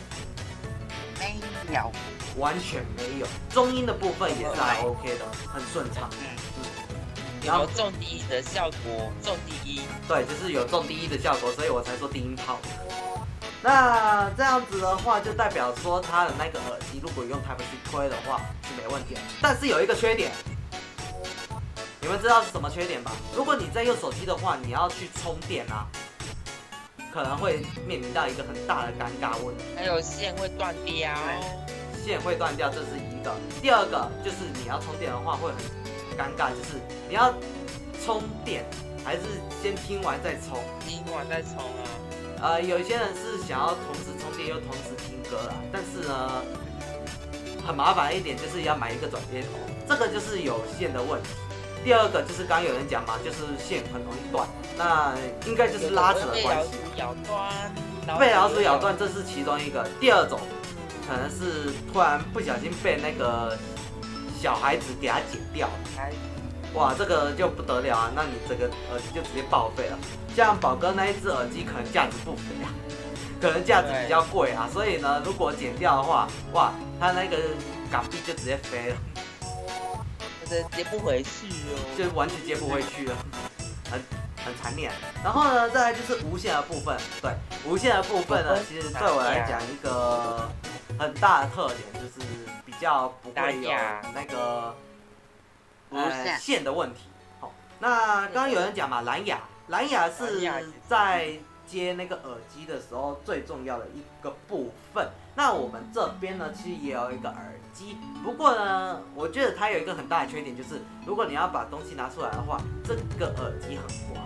[1.19, 1.91] 没有，
[2.37, 3.27] 完全没有。
[3.49, 6.09] 中音的部分也是还 OK 的，很顺畅。
[6.13, 6.25] 嗯
[6.57, 6.65] 嗯。
[7.45, 9.81] 然后重低音的效果，重低音。
[10.07, 12.59] 对，就是有重低音的效果，所以我才说低音炮。
[13.63, 19.21] 那这样子的话，就代表说它的那个耳机，如果用 Type C 推的话是没问题的。
[19.39, 20.31] 但是有一个缺点。
[22.01, 23.11] 你们知道是什么缺点吧？
[23.35, 25.85] 如果你在用手机的话，你要去充电啊，
[27.13, 29.63] 可能会面临到一个很大的尴尬问题。
[29.75, 31.15] 还有线会断掉，
[32.03, 33.31] 线会断掉，这是一个。
[33.61, 35.57] 第二个就是你要充电的话会很
[36.17, 37.31] 尴尬，就是你要
[38.03, 38.65] 充电
[39.05, 39.21] 还是
[39.61, 40.57] 先听完再充？
[40.79, 41.85] 听完再充啊。
[42.41, 46.41] 呃，有些人是想要同时充电又同时听歌啦，但是呢，
[47.63, 49.49] 很麻烦一点就是要买一个转接头，
[49.87, 51.29] 这个就是有线的问题。
[51.83, 55.13] 第二个就是刚有人讲嘛，就是线很容易断，那
[55.47, 56.69] 应该就是拉扯的关系。
[56.97, 59.87] 咬断，被老鼠咬断，这是其中一个。
[59.99, 60.39] 第二种
[61.07, 63.57] 可能是突然不小心被那个
[64.39, 65.73] 小孩子给它剪掉了，
[66.73, 68.11] 哇，这个就不得了啊！
[68.15, 69.97] 那你这个耳机就直接报废了。
[70.35, 72.69] 像宝哥那一只耳机可能价值不菲啊，
[73.41, 77.37] 可能价值比较贵啊，所以呢，如果剪掉的话，哇，它那个
[77.91, 78.95] 港币就直接飞了，
[80.51, 83.15] 就是接不回去哦，就完全接不回去了，
[83.89, 84.01] 很
[84.43, 84.91] 很残念。
[85.23, 87.31] 然后呢，再来就是无线的部分，对，
[87.65, 90.49] 无线的部分呢，其实对我来讲一个
[90.99, 92.27] 很大的特点就是
[92.65, 93.71] 比较不会有
[94.13, 94.75] 那个
[95.91, 97.03] 呃线的问题。
[97.39, 100.51] 好，那刚刚有人讲嘛，蓝牙，蓝牙是
[100.85, 101.31] 在
[101.65, 105.09] 接那个耳机的时候最重要的一个部分。
[105.41, 114.21] 那我们这边呢，其实也有一个耳机，不过呢，我觉得它有一个很大的缺点，就是如果你要把东西拿出来的话，这个耳机很滑，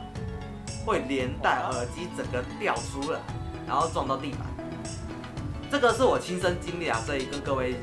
[0.86, 3.22] 会连带耳机整个掉出来，
[3.66, 4.41] 然后撞到地板。
[5.72, 7.76] 这个是我亲身经历啊，所以跟各位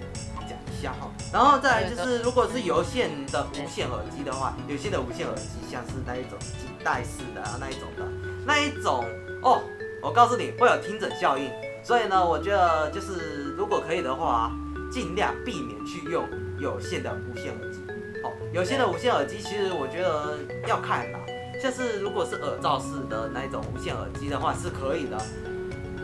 [0.47, 1.11] 讲一下哈。
[1.33, 8.07] 然后再来就是，如果是有线的无线耳机的话，有线的无线耳机像是那一种颈带式的啊那一种的，
[8.45, 9.03] 那一种
[9.43, 9.63] 哦，
[10.03, 11.51] 我告诉你会有听诊效应。
[11.83, 14.53] 所以呢，我觉得就是如果可以的话，
[14.91, 16.29] 尽量避免去用
[16.59, 17.81] 有线的无线耳机。
[18.23, 21.19] 哦，有线的无线耳机其实我觉得要看啦，
[21.61, 25.19] 像是如果是耳罩式的那一种无线耳机的话是可以的，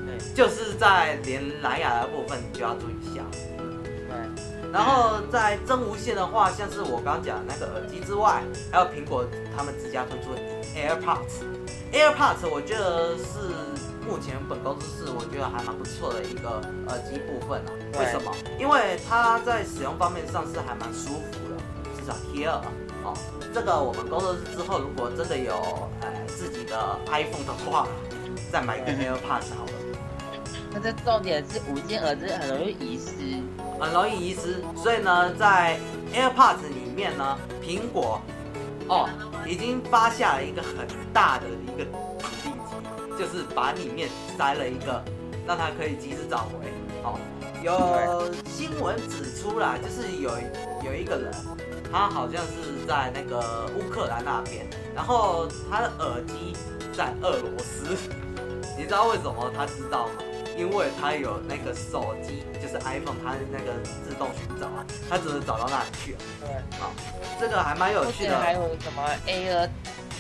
[0.05, 3.23] 对，就是在连蓝牙的部分你就要注意一下。
[3.57, 9.25] 对，然后在真无线的话，像是我刚刚讲的那个耳机之外，还有苹果
[9.57, 10.41] 他们自家推出的
[10.75, 13.88] AirPods，AirPods 我觉得是。
[14.09, 18.33] 目前本公司是我觉得还蛮不错的一个耳机部分啊，为什么？
[18.59, 21.61] 因为它在使用方面上是还蛮舒服的，
[22.01, 22.59] 至少贴耳
[23.05, 23.13] 哦。
[23.53, 25.53] 这个我们工作室之后如果真的有
[26.01, 27.87] 呃自己的 iPhone 的话，
[28.51, 29.73] 再买一个 AirPods 好了。
[30.73, 33.13] 那这重点是无线耳机很容易遗失，
[33.79, 35.79] 很容易遗失，所以呢，在
[36.15, 38.23] AirPods 里面呢，苹果
[38.89, 39.07] 哦
[39.47, 41.87] 已经发下了一个很大的一个。
[43.19, 45.03] 就是把里面塞了一个，
[45.45, 46.73] 让他可以及时找回。
[47.03, 47.19] 好，
[47.65, 50.31] 有新闻指出来，就是有
[50.85, 51.33] 有一个人，
[51.91, 54.65] 他好像是在那个乌克兰那边，
[54.95, 56.57] 然后他的耳机
[56.93, 57.97] 在俄罗斯。
[58.79, 60.23] 你知道为什么他知道吗？
[60.59, 66.19] 因为它有那个手机，就是 iPhone，它那个自动寻找啊，他只能找到那里去了。
[66.41, 66.91] 对，好，
[67.41, 68.37] 这个还蛮有趣的。
[68.37, 69.71] 还有什么 Air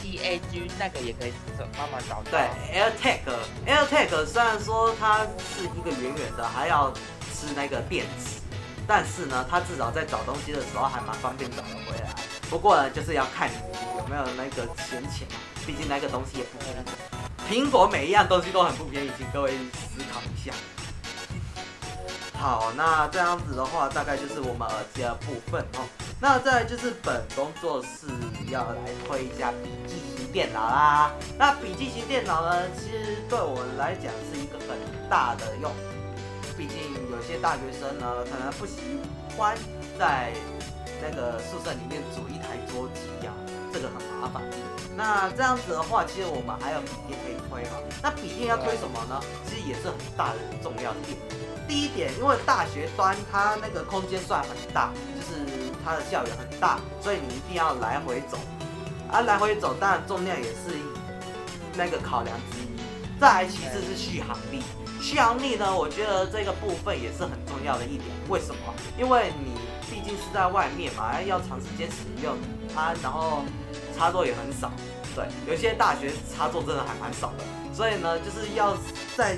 [0.01, 1.33] T A G 那个也可以
[1.77, 2.31] 慢慢找到。
[2.31, 5.27] 对，AirTag，AirTag 虽然说它
[5.57, 6.93] 是一个圆圆的，还要
[7.35, 8.39] 吃那个电池，
[8.87, 12.15] 但是呢，它至少在找东西的时候还蛮方便找得回来。
[12.49, 13.57] 不过呢，就是要看你
[13.99, 15.37] 有没有那个闲钱嘛，
[15.67, 16.79] 毕竟那个东西也不便宜。
[17.51, 19.53] 苹果每一样东西都很不便宜，请各位
[19.99, 20.55] 思考一下。
[22.35, 25.85] 好，那这样子的话，大概就是我们耳机的部分哦。
[26.21, 28.07] 那再就是本工作室
[28.49, 28.77] 要来
[29.07, 31.11] 推一下笔记型电脑啦。
[31.37, 34.79] 那笔记型电脑呢，其实对我来讲是一个很
[35.11, 35.73] 大的用。
[36.57, 36.79] 毕竟
[37.11, 39.01] 有些大学生呢，可能不喜
[39.37, 39.57] 欢
[39.99, 40.33] 在
[41.03, 43.33] 那个宿舍里面组一台桌机呀，
[43.73, 44.43] 这个很麻烦。
[44.99, 47.79] 那这样子的话，其实我们还有笔电可以推嘛。
[48.03, 49.23] 那笔电要推什么呢？
[49.47, 51.17] 其实也是很大的重要的点。
[51.69, 55.47] 第一点，因为大学端它那个空间算很大，就是
[55.85, 58.37] 它的校园很大，所以你一定要来回走。
[59.09, 60.75] 啊，来回走当然重量也是
[61.77, 62.67] 那个考量之一。
[63.21, 64.65] 再来其次是续航力，
[65.01, 68.11] 续航力呢，我觉得这个部分也是很重要的一点。
[68.29, 68.75] 为什么？
[68.99, 69.53] 因为你
[69.89, 72.35] 毕竟是在外面嘛，要长时间使用
[72.75, 73.45] 它，然后
[73.99, 74.71] 插座也很少。
[75.15, 77.45] 对，有些大学插座真的还蛮少的，
[77.75, 78.75] 所以呢，就是要
[79.17, 79.37] 在。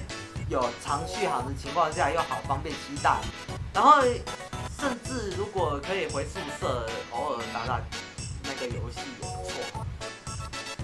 [0.48, 3.20] 有长续航的情况下又好方便携带，
[3.72, 4.02] 然后
[4.76, 7.80] 甚至如果可以回宿舍偶尔打打
[8.42, 9.86] 那个游戏也不错。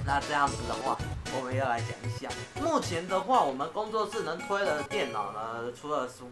[0.05, 0.97] 那这样子的话，
[1.37, 2.29] 我们要来讲一下，
[2.63, 6.23] 目前的话，我们工作室能推的电脑呢，除了是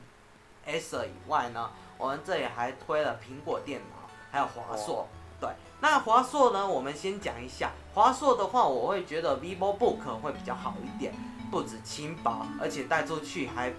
[0.70, 1.68] Acer 以外呢，
[1.98, 5.08] 我们这里还推了苹果电脑，还有华硕。
[5.44, 11.12] 对，那华硕呢，我们先讲一下，华硕的话，我会觉得 VivoBook 会比较好一点。
[11.50, 13.70] 不止轻薄，而且带出去还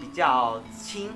[0.00, 1.10] 比较轻，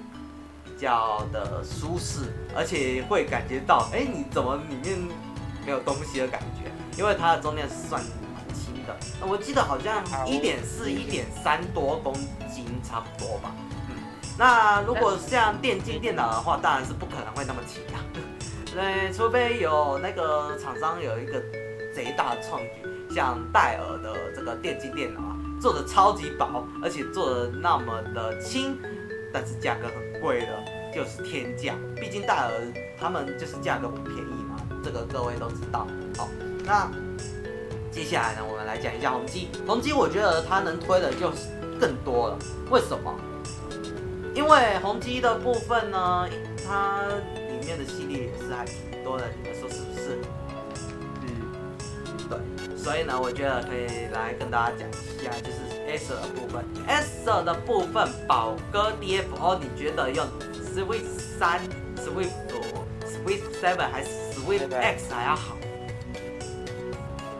[0.62, 4.98] 比较的舒适，而且会感觉到，哎，你怎么里面
[5.64, 6.70] 没有东西的感觉？
[6.98, 8.94] 因为它的重量是算蛮轻的，
[9.26, 12.12] 我记得好像一点四、一点三多公
[12.52, 13.54] 斤差不多吧。
[13.88, 13.96] 嗯，
[14.36, 18.04] 那如果像电竞电脑的话，当然是不可能会那么轻啊。
[18.74, 21.40] 对，除非有那个厂商有一个
[21.94, 25.36] 贼大的创举，像戴尔的这个电竞电脑啊。
[25.60, 28.76] 做的超级薄，而且做的那么的轻，
[29.32, 31.74] 但是价格很贵的，就是天价。
[31.94, 32.50] 毕竟戴尔
[32.98, 35.86] 他们就是价格不便宜嘛，这个各位都知道。
[36.16, 36.28] 好，
[36.64, 36.90] 那
[37.92, 39.50] 接下来呢，我们来讲一下宏基。
[39.64, 41.46] 宏基我觉得它能推的就是
[41.78, 42.38] 更多了。
[42.68, 43.14] 为什么？
[44.34, 46.28] 因为宏碁的部分呢，
[46.66, 47.04] 它
[47.62, 50.18] 里面的系列也是还挺多的，你们说是不是？
[51.22, 51.28] 嗯，
[52.28, 56.64] 对，所以呢，我觉得可以来跟大家讲一下，就是 Acer 的部分。
[56.88, 60.26] Acer 的部分，宝哥 DFO，你觉得用
[60.74, 61.06] Swift
[61.38, 61.60] 三、
[61.96, 65.56] Swift 五、Swift Seven 还是 Switch X 还要好？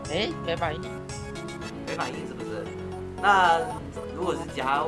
[0.08, 0.80] 哎，没反应，
[1.84, 2.64] 没反应是不是？
[3.20, 3.58] 那
[4.16, 4.84] 如果是甲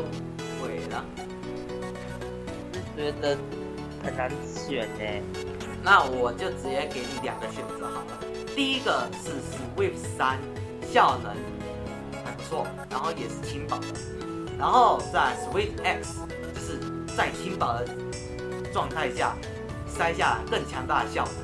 [0.62, 1.04] 尾呢？
[2.96, 3.36] 觉得
[4.04, 5.22] 很难选呢。
[5.82, 8.18] 那我就直接给你两个选择好了。
[8.54, 10.38] 第一个是 Swift 三，
[10.92, 11.34] 效能
[12.24, 13.86] 还不错，然后也是轻薄的。
[14.58, 16.20] 然后在 Swift X，
[16.54, 16.78] 就是
[17.16, 17.88] 在轻薄的
[18.72, 19.34] 状态下
[19.86, 21.34] 塞下更强大的效能。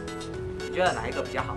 [0.59, 1.57] 你觉得哪一个比较好？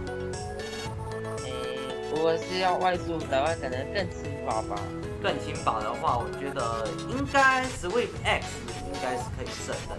[2.12, 4.76] 如果是要外宿的话，可能更轻薄吧。
[5.22, 8.48] 更轻薄的话，我觉得应该 Swift X
[8.92, 9.96] 应该是可以胜的。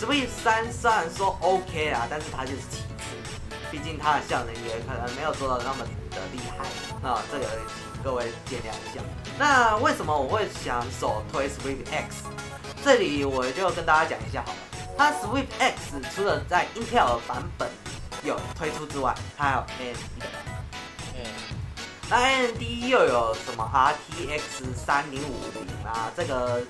[0.00, 2.86] Swift 三虽然说 OK 啊，但是它就是其次，
[3.70, 6.64] 毕竟它的效能也可能没有做到那么的厉害。
[7.02, 9.02] 那这个请各位见谅一下。
[9.38, 12.24] 那为什么我会想首推 Swift X？
[12.84, 14.58] 这里我就跟大家讲一下好了。
[14.96, 17.68] 它 Swift X 除了在 Intel 版本
[18.22, 20.22] 有推出之外，它还有 AMD。
[22.10, 26.10] 那 AMD 又有什么 RTX 三零五零啊？
[26.16, 26.62] 这个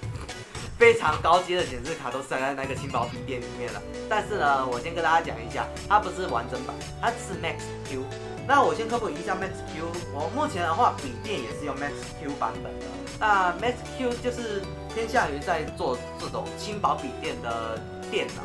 [0.78, 3.82] 非常高阶的显示卡都塞在那个轻薄笔电里面了。
[4.08, 8.04] 但是呢，我先跟大家讲一下，它不是完整版，它是 Max Q。
[8.46, 9.84] 那我先科普一下 Max Q。
[10.14, 12.86] 我目前的话，笔电也是用 Max Q 版本的。
[13.18, 14.62] 那 Max Q 就是
[14.94, 17.78] 偏向于在做这种轻薄笔电的
[18.10, 18.42] 电脑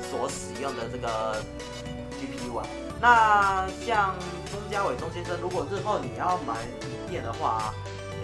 [0.00, 1.42] 所使用的这个
[2.16, 2.66] GPU 啊。
[3.00, 4.14] 那像
[4.50, 7.74] 钟嘉伟钟先生，如果日后你要买笔电的话啊，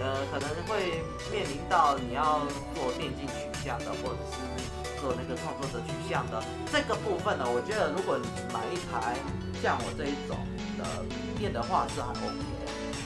[0.01, 2.41] 呃，可能会面临到你要
[2.73, 3.33] 做电竞取
[3.63, 9.15] 向的，或者是做那个创作者取向的这个部分呢，我觉得如果你买一台
[9.61, 10.35] 像我这一种
[10.77, 12.35] 的笔电的话是还 OK，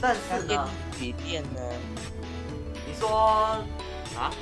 [0.00, 0.68] 但是呢，
[0.98, 1.60] 笔电呢？
[2.86, 3.62] 你说
[4.16, 4.32] 啊？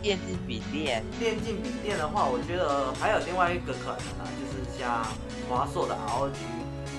[0.00, 1.04] 电竞笔电？
[1.18, 5.04] 电竞笔电的话，我觉得还有另外一个可能啊，就是像。
[5.48, 6.36] 华硕的 ROG，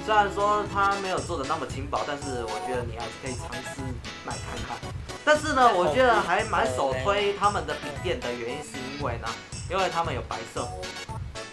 [0.09, 3.79] 虽然说它没有做的那么轻薄，但是我觉得你还是可以尝试
[4.25, 4.75] 买看看。
[5.23, 9.27] 但是呢，我觉得还蛮首推他们的笔电的原因是因为呢，
[9.69, 10.67] 因为他们有白色，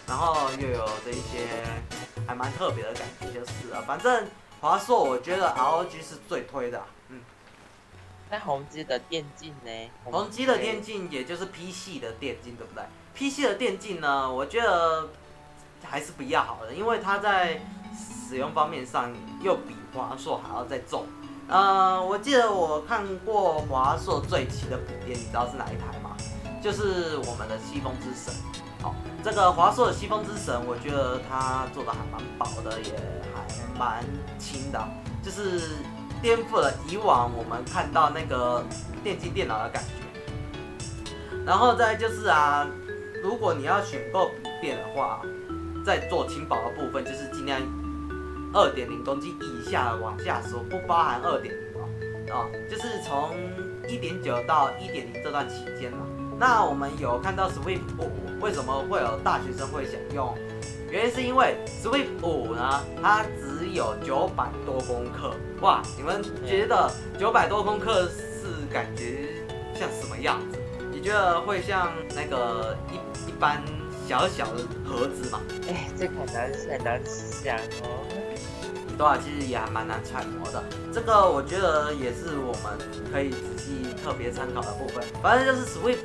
[0.09, 1.47] 然后又有这一些
[2.27, 3.83] 还蛮特别的感觉就是了。
[3.83, 4.27] 反正
[4.59, 6.83] 华硕我觉得 ROG 是最推的。
[7.11, 7.21] 嗯，
[8.31, 9.91] 那宏基的电竞呢？
[10.03, 12.83] 宏基的电竞也就是 P 系的电竞，对不对
[13.13, 15.11] ？P 系的电竞呢，我觉得。
[15.89, 17.61] 还是比较好的，因为它在
[18.27, 21.05] 使用方面上又比华硕还要再重。
[21.49, 26.17] 呃，我记得我看过华硕最齐的笔电，你知道是哪一台吗？
[26.61, 28.35] 就是我们的西风之神。
[28.83, 32.93] 好，这个华硕的西风之神，我觉得它做的还蛮薄的，也
[33.33, 34.05] 还蛮
[34.39, 34.89] 轻的，
[35.23, 35.77] 就是
[36.21, 38.65] 颠覆了以往我们看到那个
[39.05, 39.91] 电竞电脑的感觉。
[41.45, 42.67] 然后再就是啊，
[43.23, 45.23] 如果你要选购笔电的话，
[45.85, 47.61] 在做轻薄的部分，就是尽量
[48.57, 51.85] 二点零公斤以下往下说，不包含二点零哦，
[52.33, 53.37] 啊，就是从
[53.87, 56.07] 一点九到一点零这段期间嘛。
[56.39, 60.35] 那我们有看到 Swift 五为什么会有大学生会想用？
[60.91, 69.35] 原因是因为 Swift 五呢，它只有九百多公克，哇，你们觉得九百多公克是感觉
[69.75, 70.59] 像什么样子？
[70.91, 73.63] 你觉得会像那个一一般？
[74.07, 78.07] 小小的盒子吗，哎，这个很难很难想哦。
[78.97, 80.63] 对啊，其实也还蛮难揣摩的。
[80.93, 82.79] 这个我觉得也是我们
[83.13, 85.05] 可以仔细特别参考的部分。
[85.23, 86.01] 反正就是 Swift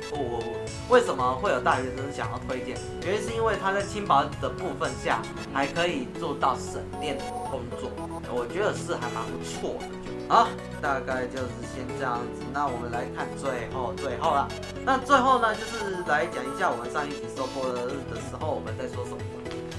[0.90, 2.76] 为什么会有大学生想要推荐？
[3.06, 5.22] 原因是因为它在轻薄的部分下
[5.54, 7.90] 还可以做到省电的工作，
[8.30, 9.86] 我觉得是还蛮不错的。
[10.28, 10.48] 好，
[10.80, 12.42] 大概就是先这样子。
[12.52, 14.48] 那我们来看最后最后了。
[14.84, 19.16] 那最后呢，就是来讲一下我们上一集收播的日的时候我们在说什么。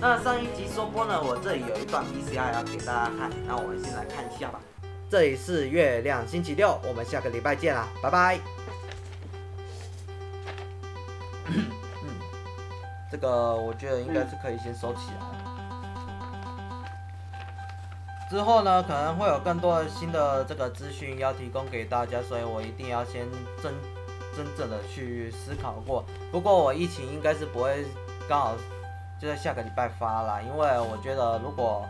[0.06, 3.32] 那上一集收播呢，我这里有一段 VCR 要给大家看。
[3.48, 4.60] 那我们先来看一下吧。
[5.10, 8.38] 这里是月亮星期六，我们下个礼拜见啦，拜拜。
[11.46, 11.68] 嗯，
[13.10, 15.16] 这个我觉得应该是可以先收起来。
[18.30, 23.26] 之后呢，可能会有更多的新的这个资讯要提供给大家，所以我一定要先
[23.62, 23.74] 真
[24.36, 26.04] 真正的去思考过。
[26.30, 27.86] 不过我疫情应该是不会
[28.28, 28.58] 刚好
[29.24, 31.88] 就在下个礼拜发啦，因为我觉得如果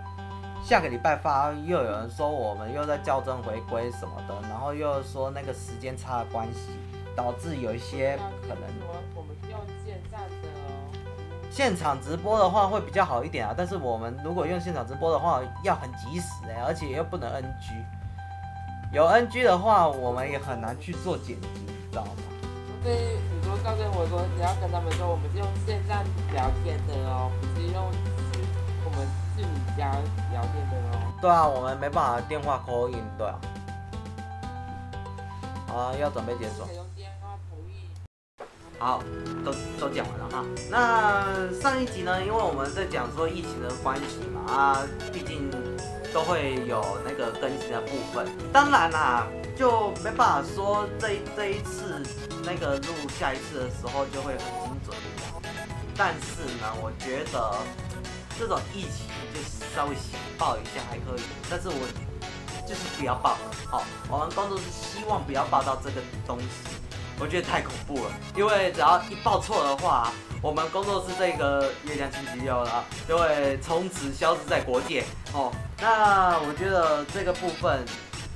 [0.63, 6.69] 下个礼拜发，又有人说我们又在校正回归什么的，然后又说那个时间差的关系，
[7.15, 8.61] 导致有一些可能。
[9.15, 10.93] 我们用现在的哦。
[11.49, 17.73] 现场直播的话会比较好一点啊，但是我们如果用现场直播的话，要很及时哎、欸，而且又不能 NG。
[18.91, 22.11] 有 NG 的话，我们也很难去做剪辑，你知道吗？
[22.67, 23.17] 除非
[23.63, 26.03] 告诉我说你要跟他们说，我们是用线上
[26.33, 27.81] 聊天的哦，不是用
[28.83, 29.89] 我们是你家
[30.31, 31.13] 聊天的哦。
[31.21, 33.39] 对啊，我们没办法电话 call in，对啊。
[35.65, 36.67] 好啊，要准备结束。
[38.77, 39.01] 好，
[39.45, 40.43] 都都讲完了哈。
[40.69, 44.83] 那上一集呢，因为我们在讲说疫情的关系嘛，啊，
[45.13, 45.49] 毕竟
[46.13, 48.27] 都会有那个更新的部分。
[48.51, 52.01] 当然啦，就没办法说这这一次
[52.43, 54.97] 那个录下一次的时候就会很精准。
[55.95, 57.55] 但是呢，我觉得
[58.39, 61.87] 这种疫情就是稍微小爆一下还可以，但是我
[62.67, 63.37] 就是不要爆。
[63.69, 66.45] 好，我们工作室希望不要爆到这个东西。
[67.19, 75.53] 我觉得太恐怖了，因为只要一报错的话，我们工作室这个月亮星期六了，就会从此消失在国界哦。
[75.79, 77.85] 那我觉得这个部分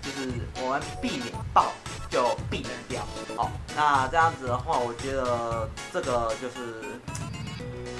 [0.08, 0.32] 就是
[0.64, 1.72] 我们避免爆
[2.10, 3.04] 就避免掉
[3.36, 3.50] 哦。
[3.76, 6.82] 那这样子的话，我觉得这个就是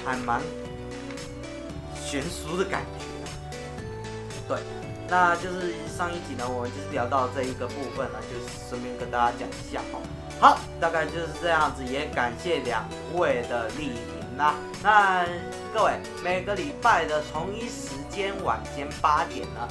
[0.04, 0.40] 还蛮
[1.94, 3.04] 悬殊的感觉。
[4.48, 4.58] 对，
[5.08, 10.00] 那就是上一集呢，我们就是聊到这一个部分呢，就是顺便跟大家讲一下哦。
[10.40, 14.54] 好，大概就是这样子，也感谢两位的莅临啦。
[14.82, 15.26] 那
[15.74, 19.68] 各位每个礼拜的同一时间晚间八点呢，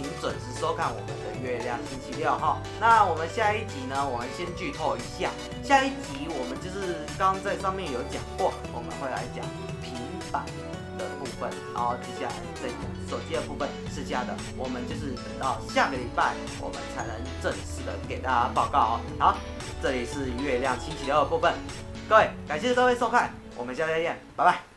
[0.00, 2.58] 请准时收看我们的月亮星期六哈。
[2.80, 5.28] 那我们下一集呢，我们先剧透一下，
[5.62, 9.44] 下一集我们就是刚刚在上面有讲过，我们会来讲
[9.84, 9.92] 平
[10.32, 10.46] 板
[10.96, 19.00] 的部分，然后接下来再讲手机的部分，剩下的我们就是等到下个礼拜我们才能正式的给大家报告哦。
[19.18, 19.36] 好。
[19.82, 21.54] 这里是月亮星期六的部分，
[22.06, 24.69] 各位感谢各位收看，我们下次再见，拜拜。